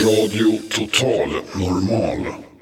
Radio 0.04 0.60
Total 0.70 1.30
Normal. 1.56 2.55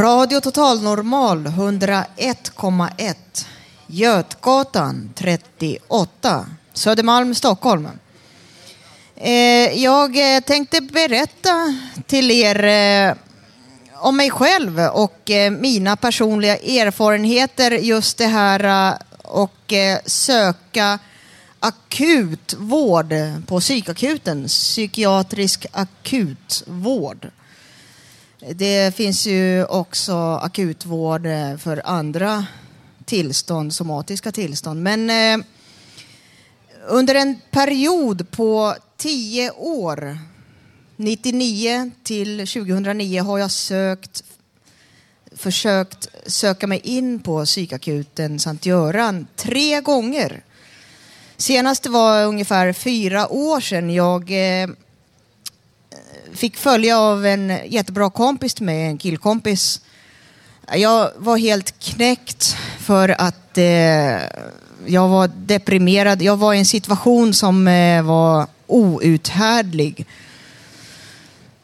Radio 0.00 0.40
Total 0.40 0.82
Normal 0.82 1.46
101,1. 1.46 3.14
Götgatan 3.86 5.12
38. 5.14 6.46
Södermalm, 6.72 7.34
Stockholm. 7.34 7.88
Eh, 9.16 9.82
jag 9.82 10.36
eh, 10.36 10.40
tänkte 10.40 10.80
berätta 10.80 11.74
till 12.06 12.30
er 12.30 12.64
eh, 12.64 13.14
om 13.94 14.16
mig 14.16 14.30
själv 14.30 14.78
och 14.78 15.30
mina 15.58 15.96
personliga 15.96 16.56
erfarenheter 16.56 17.70
just 17.70 18.18
det 18.18 18.26
här 18.26 18.94
och 19.22 19.72
söka 20.06 20.98
akutvård 21.60 23.14
på 23.46 23.60
psykakuten, 23.60 24.46
psykiatrisk 24.46 25.66
akutvård. 25.72 27.30
Det 28.48 28.94
finns 28.94 29.26
ju 29.26 29.64
också 29.64 30.12
akutvård 30.42 31.26
eh, 31.26 31.56
för 31.56 31.82
andra 31.84 32.46
tillstånd, 33.04 33.74
somatiska 33.74 34.32
tillstånd. 34.32 34.82
Men 34.82 35.10
eh, 35.10 35.46
under 36.88 37.14
en 37.14 37.40
period 37.50 38.30
på 38.30 38.74
tio 38.96 39.50
år 39.50 40.18
99 40.96 41.90
till 42.02 42.38
2009 42.38 43.20
har 43.20 43.38
jag 43.38 43.50
sökt, 43.50 44.24
försökt 45.32 46.08
söka 46.26 46.66
mig 46.66 46.80
in 46.84 47.20
på 47.20 47.44
psykakuten 47.44 48.38
Sankt 48.38 48.66
Göran 48.66 49.26
tre 49.36 49.80
gånger. 49.80 50.42
Senast 51.36 51.86
var 51.86 52.24
ungefär 52.26 52.72
fyra 52.72 53.28
år 53.28 53.60
sedan 53.60 53.90
jag 53.90 54.30
eh, 54.30 54.68
fick 56.34 56.56
följa 56.56 56.98
av 56.98 57.26
en 57.26 57.58
jättebra 57.66 58.10
kompis 58.10 58.54
till 58.54 58.64
mig, 58.64 58.82
en 58.82 58.98
killkompis. 58.98 59.80
Jag 60.74 61.10
var 61.16 61.36
helt 61.36 61.78
knäckt 61.80 62.56
för 62.78 63.08
att 63.08 63.58
eh, 63.58 64.18
jag 64.86 65.08
var 65.08 65.30
deprimerad. 65.36 66.22
Jag 66.22 66.36
var 66.36 66.54
i 66.54 66.58
en 66.58 66.66
situation 66.66 67.34
som 67.34 67.68
eh, 67.68 68.02
var 68.02 68.46
outhärdlig. 68.66 70.06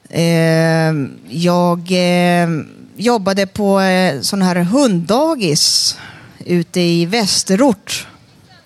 Eh, 0.09 0.93
jag 1.29 1.79
eh, 1.91 2.49
jobbade 2.97 3.47
på 3.47 3.81
eh, 3.81 4.21
sån 4.21 4.43
här 4.43 4.57
hunddagis 4.57 5.97
ute 6.39 6.81
i 6.81 7.07
Västerort. 7.07 8.07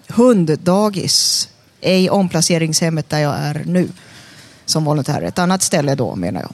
Hunddagis, 0.08 1.48
ej 1.80 2.10
omplaceringshemmet 2.10 3.10
där 3.10 3.18
jag 3.18 3.34
är 3.38 3.62
nu 3.66 3.88
som 4.70 4.84
volontär. 4.84 5.22
Ett 5.22 5.38
annat 5.38 5.62
ställe 5.62 5.94
då 5.94 6.16
menar 6.16 6.40
jag. 6.40 6.52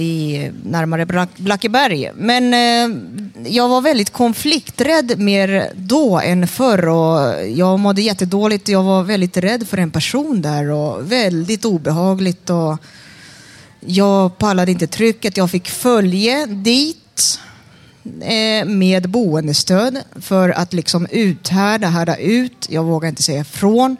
I, 0.00 0.50
närmare 0.64 1.06
Black, 1.06 1.28
Blackeberg. 1.36 2.10
Men 2.14 2.54
eh, 2.54 2.98
jag 3.52 3.68
var 3.68 3.80
väldigt 3.80 4.10
konflikträdd 4.10 5.18
mer 5.18 5.72
då 5.74 6.20
än 6.20 6.48
förr 6.48 6.88
och 6.88 7.48
jag 7.48 7.78
mådde 7.78 8.02
jättedåligt. 8.02 8.68
Jag 8.68 8.82
var 8.82 9.02
väldigt 9.02 9.36
rädd 9.36 9.68
för 9.68 9.78
en 9.78 9.90
person 9.90 10.42
där 10.42 10.70
och 10.70 11.12
väldigt 11.12 11.64
obehagligt. 11.64 12.50
Och, 12.50 12.78
jag 13.80 14.38
pallade 14.38 14.72
inte 14.72 14.86
trycket. 14.86 15.36
Jag 15.36 15.50
fick 15.50 15.68
följe 15.68 16.46
dit 16.46 17.40
eh, 18.20 18.64
med 18.66 19.10
boendestöd 19.10 19.98
för 20.20 20.50
att 20.50 20.72
liksom 20.72 21.06
uthärda, 21.10 21.88
härda 21.88 22.16
ut. 22.16 22.66
Jag 22.70 22.84
vågar 22.84 23.08
inte 23.08 23.22
säga 23.22 23.40
ifrån. 23.40 23.96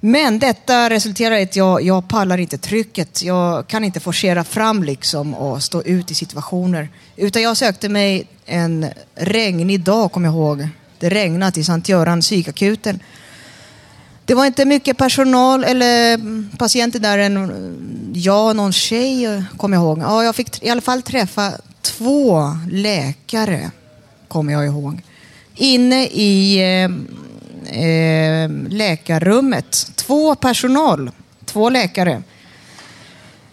Men 0.00 0.38
detta 0.38 0.90
resulterar 0.90 1.36
i 1.36 1.42
att 1.42 1.56
jag, 1.56 1.82
jag 1.82 2.08
pallar 2.08 2.38
inte 2.38 2.58
trycket. 2.58 3.22
Jag 3.22 3.66
kan 3.66 3.84
inte 3.84 4.00
forcera 4.00 4.44
fram 4.44 4.84
liksom 4.84 5.34
och 5.34 5.62
stå 5.62 5.82
ut 5.82 6.10
i 6.10 6.14
situationer. 6.14 6.88
Utan 7.16 7.42
jag 7.42 7.56
sökte 7.56 7.88
mig 7.88 8.26
en 8.46 8.86
regnig 9.14 9.80
dag, 9.80 10.12
kommer 10.12 10.28
jag 10.28 10.34
ihåg. 10.34 10.68
Det 10.98 11.08
regnade 11.08 11.60
i 11.60 11.64
Sankt 11.64 11.88
Göran 11.88 12.20
psykakuten. 12.20 13.00
Det 14.24 14.34
var 14.34 14.46
inte 14.46 14.64
mycket 14.64 14.98
personal 14.98 15.64
eller 15.64 16.20
patienter 16.56 16.98
där 16.98 17.18
än 17.18 18.12
jag 18.14 18.48
och 18.48 18.56
någon 18.56 18.72
tjej, 18.72 19.44
kommer 19.56 19.76
jag 19.76 19.84
ihåg. 19.84 19.98
Ja, 19.98 20.24
jag 20.24 20.36
fick 20.36 20.62
i 20.62 20.70
alla 20.70 20.80
fall 20.80 21.02
träffa 21.02 21.52
två 21.82 22.56
läkare, 22.70 23.70
kommer 24.28 24.52
jag 24.52 24.66
ihåg. 24.66 25.02
Inne 25.54 26.06
i 26.06 26.58
eh, 26.82 26.90
eh, 27.68 28.50
läkarrummet. 28.68 29.92
Två 29.94 30.34
personal, 30.34 31.10
två 31.44 31.70
läkare. 31.70 32.22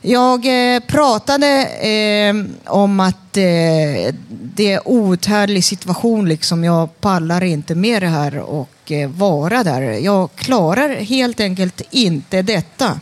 Jag 0.01 0.45
eh, 0.75 0.79
pratade 0.79 1.65
eh, 1.65 2.35
om 2.65 2.99
att 2.99 3.37
eh, 3.37 4.13
det 4.29 4.71
är 4.71 4.87
outhärdlig 4.87 5.63
situation. 5.63 6.29
Liksom. 6.29 6.63
Jag 6.63 7.01
pallar 7.01 7.43
inte 7.43 7.75
med 7.75 8.01
det 8.01 8.07
här 8.07 8.39
och 8.39 8.91
eh, 8.91 9.09
vara 9.09 9.63
där. 9.63 9.81
Jag 9.81 10.29
klarar 10.35 10.89
helt 10.89 11.39
enkelt 11.39 11.81
inte 11.91 12.41
detta. 12.41 12.99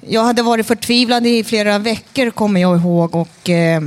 Jag 0.00 0.24
hade 0.24 0.42
varit 0.42 0.66
förtvivlad 0.66 1.26
i 1.26 1.44
flera 1.44 1.78
veckor 1.78 2.30
kommer 2.30 2.60
jag 2.60 2.76
ihåg 2.80 3.14
och 3.14 3.50
eh, 3.50 3.80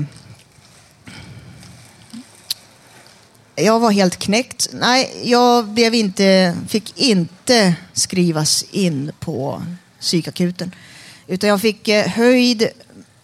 jag 3.56 3.80
var 3.80 3.92
helt 3.92 4.16
knäckt. 4.16 4.70
Nej, 4.74 5.22
jag 5.24 5.66
blev 5.66 5.96
inte, 5.96 6.58
fick 6.68 7.00
inte 7.00 7.76
skrivas 7.94 8.66
in 8.72 9.12
på 9.20 9.64
psykakuten. 10.00 10.72
Utan 11.28 11.50
jag 11.50 11.62
fick 11.62 11.88
eh, 11.88 12.08
höjd 12.08 12.68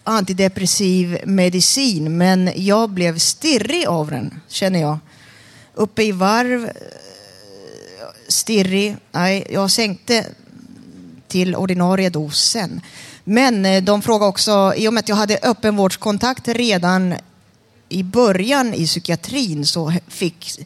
antidepressiv 0.04 1.18
medicin, 1.26 2.18
men 2.18 2.52
jag 2.56 2.90
blev 2.90 3.18
stirrig 3.18 3.86
av 3.88 4.10
den, 4.12 4.42
känner 4.48 4.80
jag. 4.80 4.98
Uppe 5.74 6.04
i 6.04 6.12
varv, 6.12 6.66
eh, 6.66 6.72
stirrig. 8.28 8.96
Nej, 9.12 9.48
jag 9.50 9.72
sänkte 9.72 10.26
till 11.28 11.56
ordinarie 11.56 12.10
dos 12.10 12.42
sen. 12.42 12.82
Men 13.24 13.66
eh, 13.66 13.84
de 13.84 14.02
frågade 14.02 14.30
också, 14.30 14.74
i 14.78 14.88
och 14.88 14.94
med 14.94 15.02
att 15.02 15.10
jag 15.10 15.16
hade 15.16 15.40
öppenvårdskontakt 15.44 16.48
redan 16.48 17.16
i 17.90 18.04
början 18.04 18.74
i 18.74 18.86
psykiatrin 18.88 19.66
så 19.66 19.94
fick 20.08 20.60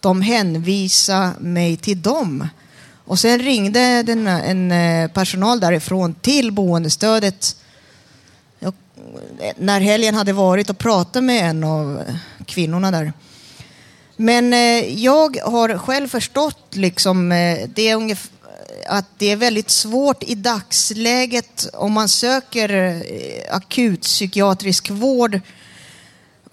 de 0.00 0.22
hänvisa 0.22 1.32
mig 1.38 1.76
till 1.76 2.02
dem. 2.02 2.48
Och 3.04 3.18
sen 3.18 3.38
ringde 3.38 4.02
den, 4.02 4.26
en 4.26 4.72
eh, 4.72 5.10
personal 5.10 5.60
därifrån 5.60 6.14
till 6.14 6.52
boendestödet 6.52 7.56
jag, 8.58 8.74
eh, 9.40 9.52
när 9.58 9.80
helgen 9.80 10.14
hade 10.14 10.32
varit 10.32 10.70
och 10.70 10.78
pratat 10.78 11.24
med 11.24 11.50
en 11.50 11.64
av 11.64 12.02
kvinnorna 12.46 12.90
där. 12.90 13.12
Men 14.16 14.52
eh, 14.52 15.02
jag 15.04 15.36
har 15.44 15.78
själv 15.78 16.08
förstått 16.08 16.76
liksom, 16.76 17.32
eh, 17.32 17.68
det 17.74 17.88
är 17.88 18.16
att 18.86 19.06
det 19.18 19.30
är 19.30 19.36
väldigt 19.36 19.70
svårt 19.70 20.22
i 20.22 20.34
dagsläget 20.34 21.68
om 21.72 21.92
man 21.92 22.08
söker 22.08 22.74
eh, 22.74 23.54
akut 23.54 24.00
psykiatrisk 24.00 24.90
vård 24.90 25.40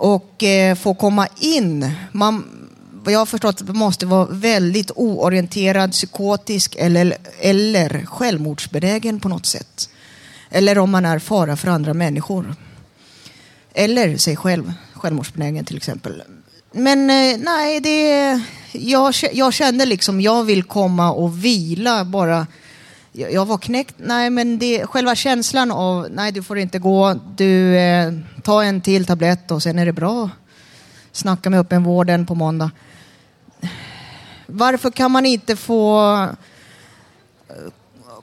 och 0.02 0.44
eh, 0.44 0.76
få 0.76 0.94
komma 0.94 1.28
in. 1.40 1.92
Man, 2.12 2.68
vad 2.92 3.14
jag 3.14 3.20
har 3.20 3.26
förstått 3.26 3.62
man 3.62 3.78
måste 3.78 4.06
vara 4.06 4.28
väldigt 4.32 4.92
oorienterad, 4.96 5.92
psykotisk 5.92 6.76
eller, 6.80 7.18
eller 7.40 8.06
självmordsbenägen 8.06 9.20
på 9.20 9.30
något 9.30 9.46
sätt. 9.46 9.90
Eller 10.50 10.78
om 10.78 10.92
man 10.92 11.06
är 11.06 11.20
fara 11.20 11.56
för 11.56 11.68
andra 11.68 11.94
människor. 11.94 12.56
Eller 13.74 14.18
sig 14.18 14.36
själv, 14.36 14.74
självmordsbenägen 14.94 15.66
till 15.66 15.78
exempel. 15.78 16.24
Men 16.72 17.10
eh, 17.10 17.40
nej, 17.40 17.80
det, 17.80 18.42
jag, 18.72 19.14
jag 19.34 19.54
kände 19.54 19.86
liksom, 19.86 20.22
jag 20.22 20.44
vill 20.44 20.64
komma 20.64 21.12
och 21.12 21.46
vila 21.46 22.06
bara. 22.06 22.48
Jag, 23.14 23.46
var 23.46 23.58
knäckt. 23.58 23.96
Nej, 23.98 24.30
men 24.30 24.60
det, 24.60 24.86
själva 24.86 25.16
känslan 25.16 25.72
av, 25.72 26.08
nej 26.12 26.32
du 26.32 26.44
får 26.44 26.58
inte 26.58 26.80
gå, 26.80 27.20
du 27.36 27.78
eh, 27.78 28.14
ta 28.44 28.64
en 28.64 28.82
till 28.82 29.06
tablett 29.06 29.52
och 29.52 29.64
sen 29.64 29.80
är 29.80 29.86
det 29.86 29.94
bra. 29.94 30.30
Snacka 31.12 31.50
med 31.50 31.60
öppenvården 31.60 32.26
på 32.26 32.36
måndag. 32.36 32.72
Varför 34.46 34.92
kan 34.92 35.12
man 35.12 35.26
inte 35.26 35.56
få 35.56 36.14
eh, 37.50 37.56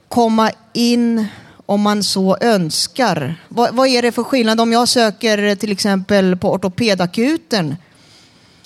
komma 0.07 0.51
in 0.73 1.27
om 1.65 1.81
man 1.81 2.03
så 2.03 2.37
önskar? 2.41 3.35
Vad, 3.47 3.75
vad 3.75 3.87
är 3.87 4.01
det 4.01 4.11
för 4.11 4.23
skillnad 4.23 4.61
om 4.61 4.71
jag 4.71 4.87
söker 4.87 5.55
till 5.55 5.71
exempel 5.71 6.35
på 6.35 6.51
ortopedakuten? 6.51 7.75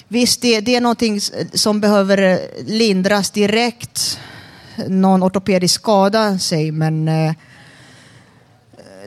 Visst, 0.08 0.42
det, 0.42 0.62
det 0.62 0.76
är 0.76 0.82
någonting 0.82 1.22
som 1.54 1.80
behöver 1.80 2.40
lindras 2.66 3.32
direkt. 3.32 4.20
Någon 4.88 5.24
ortopedisk 5.24 5.76
skada, 5.76 6.40
sig 6.40 6.72
men 6.72 7.08
eh, 7.08 7.34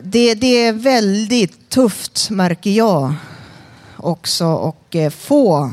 det, 0.03 0.35
det 0.35 0.67
är 0.67 0.73
väldigt 0.73 1.69
tufft, 1.69 2.31
märker 2.31 2.71
jag 2.71 3.15
också, 3.97 4.47
och 4.47 4.97
eh, 4.97 5.11
få 5.11 5.71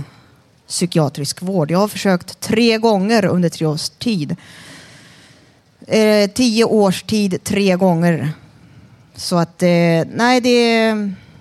psykiatrisk 0.67 1.41
vård. 1.41 1.71
Jag 1.71 1.79
har 1.79 1.87
försökt 1.87 2.39
tre 2.39 2.77
gånger 2.77 3.25
under 3.25 3.49
tre 3.49 3.65
års 3.65 3.89
tid. 3.89 4.35
Eh, 5.87 6.29
tio 6.29 6.65
års 6.65 7.03
tid, 7.03 7.43
tre 7.43 7.75
gånger. 7.75 8.31
Så 9.15 9.37
att, 9.37 9.63
eh, 9.63 9.69
nej, 10.13 10.41
det, 10.41 10.93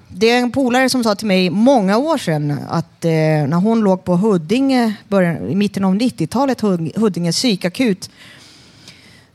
det 0.08 0.30
är 0.30 0.38
en 0.38 0.52
polare 0.52 0.88
som 0.88 1.04
sa 1.04 1.14
till 1.14 1.26
mig 1.26 1.50
många 1.50 1.98
år 1.98 2.18
sedan 2.18 2.58
att 2.68 3.04
eh, 3.04 3.10
när 3.10 3.60
hon 3.60 3.80
låg 3.80 4.04
på 4.04 4.16
Huddinge, 4.16 4.94
början, 5.08 5.50
i 5.50 5.54
mitten 5.54 5.84
av 5.84 5.94
90-talet, 5.94 6.60
Huddinge 6.96 7.32
psykakut. 7.32 8.10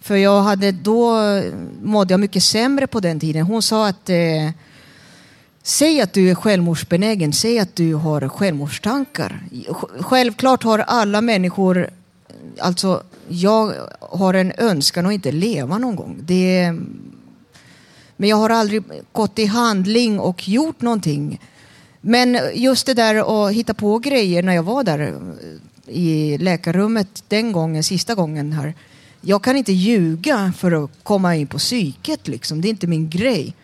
För 0.07 0.15
jag 0.15 0.41
hade 0.41 0.71
då, 0.71 1.19
mådde 1.81 2.13
jag 2.13 2.19
mycket 2.19 2.43
sämre 2.43 2.87
på 2.87 2.99
den 2.99 3.19
tiden. 3.19 3.45
Hon 3.45 3.61
sa 3.61 3.87
att 3.87 4.09
eh, 4.09 4.49
Säg 5.63 6.01
att 6.01 6.13
du 6.13 6.29
är 6.29 6.35
självmordsbenägen, 6.35 7.33
säg 7.33 7.59
att 7.59 7.75
du 7.75 7.93
har 7.93 8.29
självmordstankar. 8.29 9.43
Självklart 9.99 10.63
har 10.63 10.79
alla 10.79 11.21
människor, 11.21 11.89
alltså 12.59 13.03
jag 13.27 13.73
har 13.99 14.33
en 14.33 14.53
önskan 14.57 15.05
att 15.05 15.13
inte 15.13 15.31
leva 15.31 15.77
någon 15.77 15.95
gång. 15.95 16.17
Det 16.19 16.73
men 18.17 18.29
jag 18.29 18.37
har 18.37 18.49
aldrig 18.49 18.83
gått 19.11 19.39
i 19.39 19.45
handling 19.45 20.19
och 20.19 20.47
gjort 20.47 20.81
någonting. 20.81 21.41
Men 22.01 22.39
just 22.53 22.85
det 22.85 22.93
där 22.93 23.45
att 23.45 23.53
hitta 23.53 23.73
på 23.73 23.99
grejer 23.99 24.43
när 24.43 24.53
jag 24.53 24.63
var 24.63 24.83
där 24.83 25.13
i 25.87 26.37
läkarrummet 26.37 27.23
den 27.27 27.51
gången, 27.51 27.83
sista 27.83 28.15
gången 28.15 28.51
här. 28.51 28.73
Jag 29.29 29.43
kan 29.43 29.57
inte 29.57 29.73
ljuga 29.73 30.53
för 30.57 30.83
att 30.83 30.91
komma 31.03 31.35
in 31.35 31.47
på 31.47 31.57
psyket 31.57 32.27
liksom. 32.27 32.61
Det 32.61 32.67
är 32.67 32.69
inte 32.69 32.87
min 32.87 33.09
grej. 33.09 33.55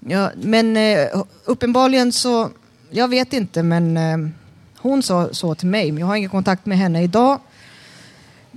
Ja, 0.00 0.30
men 0.36 0.76
eh, 0.76 1.22
uppenbarligen 1.44 2.12
så, 2.12 2.50
jag 2.90 3.08
vet 3.08 3.32
inte, 3.32 3.62
men 3.62 3.96
eh, 3.96 4.30
hon 4.78 5.02
sa 5.02 5.28
så 5.32 5.54
till 5.54 5.68
mig. 5.68 5.92
Men 5.92 6.00
jag 6.00 6.06
har 6.06 6.16
ingen 6.16 6.30
kontakt 6.30 6.66
med 6.66 6.78
henne 6.78 7.02
idag. 7.02 7.40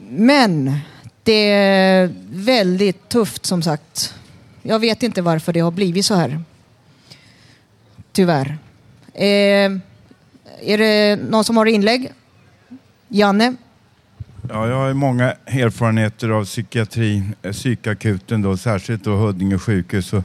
Men 0.10 0.80
det 1.24 1.52
är 1.52 2.14
väldigt 2.32 3.10
tufft 3.10 3.46
som 3.46 3.62
sagt. 3.64 4.14
Jag 4.62 4.80
vet 4.80 5.04
inte 5.04 5.22
varför 5.22 5.54
det 5.54 5.60
har 5.60 5.72
blivit 5.72 6.06
så 6.06 6.16
här. 6.16 6.42
Tyvärr. 8.12 8.58
Eh, 9.14 9.72
är 10.62 10.78
det 10.78 11.20
någon 11.30 11.44
som 11.44 11.58
har 11.58 11.66
inlägg? 11.66 12.12
Janne? 13.08 13.56
Ja, 14.52 14.68
jag 14.68 14.76
har 14.76 14.88
ju 14.88 14.94
många 14.94 15.34
erfarenheter 15.46 16.30
av 16.30 16.46
psykiatri, 16.46 17.24
eh, 17.42 17.52
psykakuten 17.52 18.42
då, 18.42 18.58
särskilt 18.58 19.04
då 19.04 19.16
Huddinge 19.16 19.58
sjukhus. 19.58 20.14
Och 20.14 20.24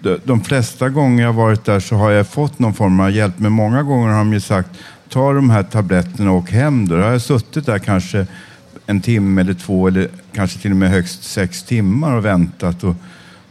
de, 0.00 0.18
de 0.24 0.44
flesta 0.44 0.88
gånger 0.88 1.22
jag 1.22 1.32
har 1.32 1.42
varit 1.42 1.64
där 1.64 1.80
så 1.80 1.96
har 1.96 2.10
jag 2.10 2.28
fått 2.28 2.58
någon 2.58 2.74
form 2.74 3.00
av 3.00 3.10
hjälp, 3.10 3.34
men 3.38 3.52
många 3.52 3.82
gånger 3.82 4.08
har 4.08 4.18
de 4.18 4.32
ju 4.32 4.40
sagt 4.40 4.68
ta 5.08 5.32
de 5.32 5.50
här 5.50 5.62
tabletterna 5.62 6.30
och 6.30 6.36
åk 6.36 6.50
hem 6.50 6.88
då. 6.88 6.96
Då 6.96 7.02
har 7.02 7.10
jag 7.10 7.22
suttit 7.22 7.66
där 7.66 7.78
kanske 7.78 8.26
en 8.86 9.00
timme 9.00 9.40
eller 9.40 9.54
två 9.54 9.88
eller 9.88 10.08
kanske 10.32 10.58
till 10.58 10.70
och 10.70 10.76
med 10.76 10.90
högst 10.90 11.24
sex 11.24 11.62
timmar 11.62 12.16
och 12.16 12.24
väntat. 12.24 12.84
Och 12.84 12.94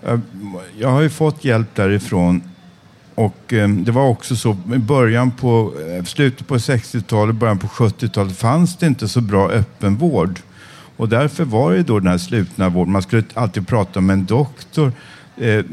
jag, 0.05 0.21
jag 0.79 0.89
har 0.89 1.01
ju 1.01 1.09
fått 1.09 1.45
hjälp 1.45 1.75
därifrån 1.75 2.41
och 3.15 3.53
eh, 3.53 3.69
det 3.69 3.91
var 3.91 4.07
också 4.07 4.35
så 4.35 4.57
i 4.75 4.77
början 4.77 5.31
på, 5.31 5.73
eh, 5.87 6.03
slutet 6.03 6.47
på 6.47 6.57
60-talet, 6.57 7.35
början 7.35 7.59
på 7.59 7.67
70-talet 7.67 8.37
fanns 8.37 8.77
det 8.77 8.87
inte 8.87 9.07
så 9.07 9.21
bra 9.21 9.49
öppenvård. 9.49 10.39
Och 10.97 11.09
därför 11.09 11.45
var 11.45 11.73
det 11.73 11.83
då 11.83 11.99
den 11.99 12.07
här 12.07 12.17
slutna 12.17 12.69
vården. 12.69 12.93
Man 12.93 13.01
skulle 13.01 13.23
alltid 13.33 13.67
prata 13.67 14.01
med 14.01 14.13
en 14.13 14.25
doktor. 14.25 14.91
Eh, 15.37 15.49
eh 15.49 15.63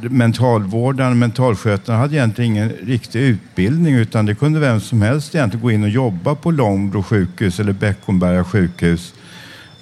mentalvårdaren, 0.00 1.18
mentalskötaren 1.18 2.00
hade 2.00 2.16
egentligen 2.16 2.50
ingen 2.50 2.68
riktig 2.68 3.20
utbildning 3.20 3.94
utan 3.94 4.26
det 4.26 4.34
kunde 4.34 4.60
vem 4.60 4.80
som 4.80 5.02
helst 5.02 5.34
egentligen 5.34 5.62
gå 5.62 5.70
in 5.70 5.82
och 5.82 5.88
jobba 5.88 6.34
på 6.34 6.50
Långbro 6.50 7.02
sjukhus 7.02 7.60
eller 7.60 7.72
Beckomberga 7.72 8.44
sjukhus. 8.44 9.14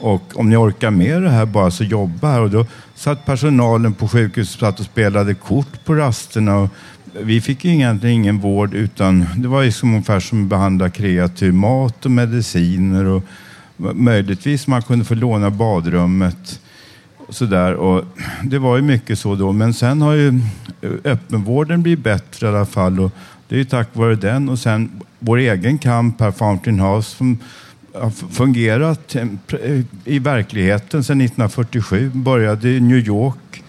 Och 0.04 0.22
om 0.34 0.50
ni 0.50 0.56
orkar 0.56 0.90
med 0.90 1.22
det 1.22 1.30
här 1.30 1.46
bara 1.46 1.70
så 1.70 1.84
jobba 1.84 2.28
här. 2.28 2.40
Och 2.40 2.50
då 2.50 2.66
satt 2.94 3.26
personalen 3.26 3.94
på 3.94 4.08
sjukhuset 4.08 4.60
satt 4.60 4.80
och 4.80 4.86
spelade 4.86 5.34
kort 5.34 5.84
på 5.84 5.94
rasterna. 5.94 6.56
Och 6.58 6.68
vi 7.22 7.40
fick 7.40 7.64
egentligen 7.64 8.16
ingen 8.16 8.38
vård 8.38 8.74
utan 8.74 9.26
det 9.36 9.48
var 9.48 9.64
liksom 9.64 9.88
ungefär 9.88 10.20
som 10.20 10.42
att 10.42 10.48
behandla 10.48 10.90
kreatur, 10.90 11.52
mat 11.52 12.04
och 12.04 12.10
mediciner 12.10 13.04
och 13.04 13.24
möjligtvis 13.76 14.66
man 14.66 14.82
kunde 14.82 15.04
få 15.04 15.14
låna 15.14 15.50
badrummet. 15.50 16.60
Sådär. 17.28 17.74
Och 17.74 18.04
det 18.42 18.58
var 18.58 18.76
ju 18.76 18.82
mycket 18.82 19.18
så 19.18 19.34
då. 19.34 19.52
Men 19.52 19.74
sen 19.74 20.02
har 20.02 20.12
ju 20.12 20.28
eh, 20.82 20.90
öppenvården 21.04 21.82
blivit 21.82 22.04
bättre 22.04 22.46
i 22.46 22.50
alla 22.50 22.66
fall. 22.66 23.00
Och 23.00 23.12
det 23.48 23.54
är 23.54 23.58
ju 23.58 23.64
tack 23.64 23.88
vare 23.92 24.14
den. 24.14 24.48
Och 24.48 24.58
sen 24.58 25.00
vår 25.18 25.38
egen 25.38 25.78
kamp 25.78 26.20
här, 26.20 26.30
Fountain 26.30 26.80
House, 26.80 27.16
som 27.16 27.38
fungerat 28.30 29.16
i 30.04 30.18
verkligheten 30.18 31.04
sedan 31.04 31.20
1947. 31.20 32.10
Började 32.14 32.68
i 32.68 32.80
New 32.80 32.98
York 32.98 33.64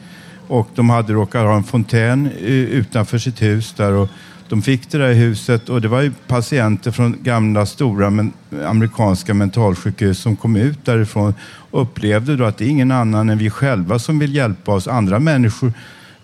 och 0.48 0.70
de 0.76 0.90
hade 0.90 1.14
råkat 1.14 1.42
ha 1.42 1.56
en 1.56 1.64
fontän 1.64 2.30
utanför 2.72 3.18
sitt 3.18 3.42
hus 3.42 3.74
där. 3.74 3.94
Och 3.94 4.10
de 4.50 4.62
fick 4.62 4.92
det 4.92 4.98
där 4.98 5.14
huset 5.14 5.70
och 5.70 5.82
det 5.82 5.88
var 5.88 6.02
ju 6.02 6.12
patienter 6.28 6.92
från 6.92 7.18
gamla 7.24 7.66
stora 7.66 8.10
men, 8.10 8.34
amerikanska 8.66 9.34
mentalsjukhus 9.34 10.20
som 10.20 10.36
kom 10.36 10.56
ut 10.56 10.86
därifrån 10.86 11.34
och 11.72 11.82
upplevde 11.82 12.36
då 12.36 12.46
att 12.46 12.58
det 12.58 12.66
är 12.66 12.70
ingen 12.70 12.92
annan 12.92 13.30
än 13.30 13.38
vi 13.38 13.50
själva 13.50 14.00
som 14.00 14.20
vill 14.20 14.36
hjälpa 14.36 14.72
oss. 14.72 14.88
Andra 14.88 15.20
människor 15.20 15.74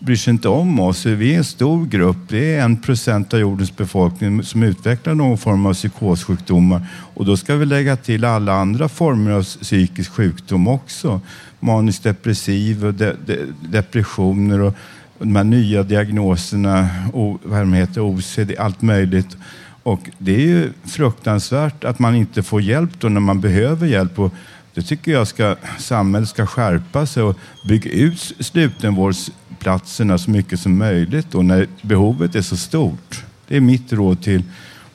bryr 0.01 0.15
sig 0.15 0.31
inte 0.31 0.49
om 0.49 0.79
oss. 0.79 1.05
Vi 1.05 1.33
är 1.33 1.37
en 1.37 1.43
stor 1.43 1.85
grupp. 1.85 2.17
Det 2.27 2.55
är 2.55 2.63
en 2.63 2.77
procent 2.77 3.33
av 3.33 3.39
jordens 3.39 3.77
befolkning 3.77 4.43
som 4.43 4.63
utvecklar 4.63 5.15
någon 5.15 5.37
form 5.37 5.65
av 5.65 5.73
psykossjukdomar. 5.73 6.87
Och 7.13 7.25
då 7.25 7.37
ska 7.37 7.55
vi 7.55 7.65
lägga 7.65 7.95
till 7.95 8.25
alla 8.25 8.53
andra 8.53 8.89
former 8.89 9.31
av 9.31 9.43
psykisk 9.43 10.11
sjukdom 10.11 10.67
också. 10.67 11.21
Manisk 11.59 12.03
depressiv 12.03 12.85
och 12.85 12.93
de, 12.93 13.13
de, 13.25 13.37
depressioner 13.61 14.61
och 14.61 14.73
de 15.19 15.35
här 15.35 15.43
nya 15.43 15.83
diagnoserna, 15.83 16.89
o, 17.13 17.39
vad 17.43 17.59
de 17.59 17.73
heter, 17.73 18.01
OCD, 18.01 18.51
allt 18.59 18.81
möjligt. 18.81 19.37
Och 19.83 20.09
det 20.17 20.35
är 20.35 20.47
ju 20.47 20.69
fruktansvärt 20.83 21.83
att 21.83 21.99
man 21.99 22.15
inte 22.15 22.43
får 22.43 22.61
hjälp 22.61 22.99
då 22.99 23.09
när 23.09 23.19
man 23.19 23.41
behöver 23.41 23.87
hjälp. 23.87 24.19
Och 24.19 24.33
det 24.73 24.81
tycker 24.81 25.11
jag 25.11 25.27
ska, 25.27 25.55
samhället 25.79 26.29
ska 26.29 26.45
skärpa 26.45 27.05
sig 27.05 27.23
och 27.23 27.37
bygga 27.67 27.91
ut 27.91 28.33
slutenvårdsplatserna 28.39 30.17
så 30.17 30.31
mycket 30.31 30.59
som 30.59 30.77
möjligt 30.77 31.35
och 31.35 31.45
när 31.45 31.67
behovet 31.81 32.35
är 32.35 32.41
så 32.41 32.57
stort. 32.57 33.23
Det 33.47 33.57
är 33.57 33.61
mitt 33.61 33.93
råd 33.93 34.21
till 34.21 34.43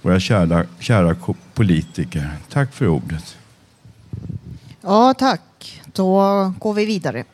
våra 0.02 0.20
kära, 0.20 0.64
kära 0.78 1.16
politiker. 1.54 2.30
Tack 2.48 2.74
för 2.74 2.88
ordet. 2.88 3.36
Ja, 4.80 5.14
tack. 5.14 5.82
Då 5.92 6.52
går 6.58 6.74
vi 6.74 6.86
vidare. 6.86 7.24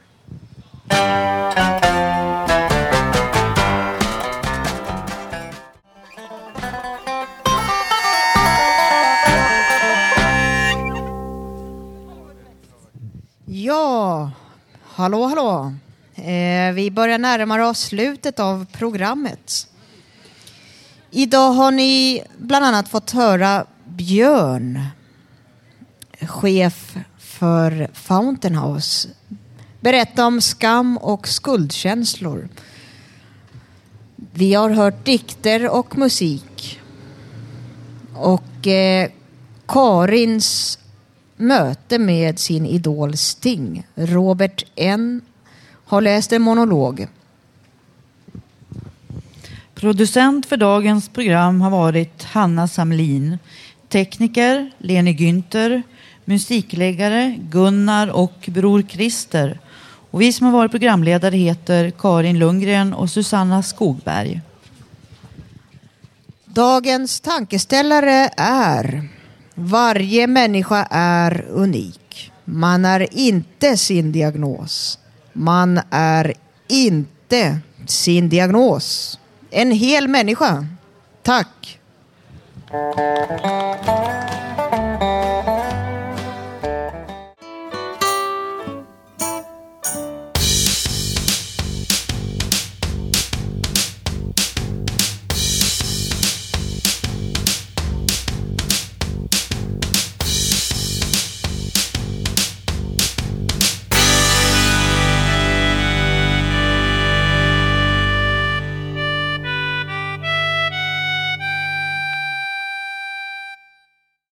Ja, 13.65 14.31
Hallå, 14.85 15.27
hallå. 15.27 15.75
Eh, 16.15 16.75
vi 16.75 16.91
börjar 16.91 17.19
närma 17.19 17.69
oss 17.69 17.79
slutet 17.81 18.41
av 18.41 18.67
programmet. 18.73 19.69
Idag 21.11 21.53
har 21.53 21.71
ni 21.71 22.23
bland 22.39 22.65
annat 22.65 22.89
fått 22.89 23.11
höra 23.11 23.67
Björn, 23.85 24.81
chef 26.21 26.97
för 27.19 27.91
Fountain 27.93 28.55
House, 28.55 29.09
berätta 29.81 30.27
om 30.27 30.41
skam 30.41 30.99
och 30.99 31.29
skuldkänslor. 31.29 32.49
Vi 34.17 34.55
har 34.55 34.71
hört 34.71 35.05
dikter 35.05 35.69
och 35.69 35.99
musik. 35.99 36.81
Och 38.15 38.67
eh, 38.67 39.11
Karins 39.67 40.79
möte 41.43 41.99
med 41.99 42.39
sin 42.39 42.67
idol 42.67 43.17
Sting, 43.17 43.87
Robert 43.95 44.65
N, 44.77 45.21
har 45.85 46.01
läst 46.01 46.33
en 46.33 46.43
monolog. 46.43 47.07
Producent 49.75 50.47
för 50.47 50.57
dagens 50.57 51.09
program 51.09 51.61
har 51.61 51.71
varit 51.71 52.23
Hanna 52.23 52.69
Samlin. 52.69 53.39
Tekniker 53.89 54.71
Leni 54.79 55.13
Günther. 55.13 55.83
Musikläggare 56.25 57.39
Gunnar 57.51 58.09
och 58.09 58.49
Bror 58.49 58.83
Christer. 58.89 59.61
Och 60.11 60.21
vi 60.21 60.33
som 60.33 60.47
har 60.47 60.53
varit 60.53 60.71
programledare 60.71 61.37
heter 61.37 61.91
Karin 61.91 62.39
Lundgren 62.39 62.95
och 62.95 63.11
Susanna 63.11 63.63
Skogberg. 63.63 64.41
Dagens 66.45 67.21
tankeställare 67.21 68.31
är 68.37 69.09
varje 69.55 70.27
människa 70.27 70.87
är 70.91 71.45
unik. 71.49 72.33
Man 72.45 72.85
är 72.85 73.15
inte 73.15 73.77
sin 73.77 74.13
diagnos. 74.13 74.99
Man 75.33 75.81
är 75.91 76.35
inte 76.69 77.59
sin 77.87 78.29
diagnos. 78.29 79.19
En 79.51 79.71
hel 79.71 80.09
människa. 80.09 80.67
Tack. 81.23 81.79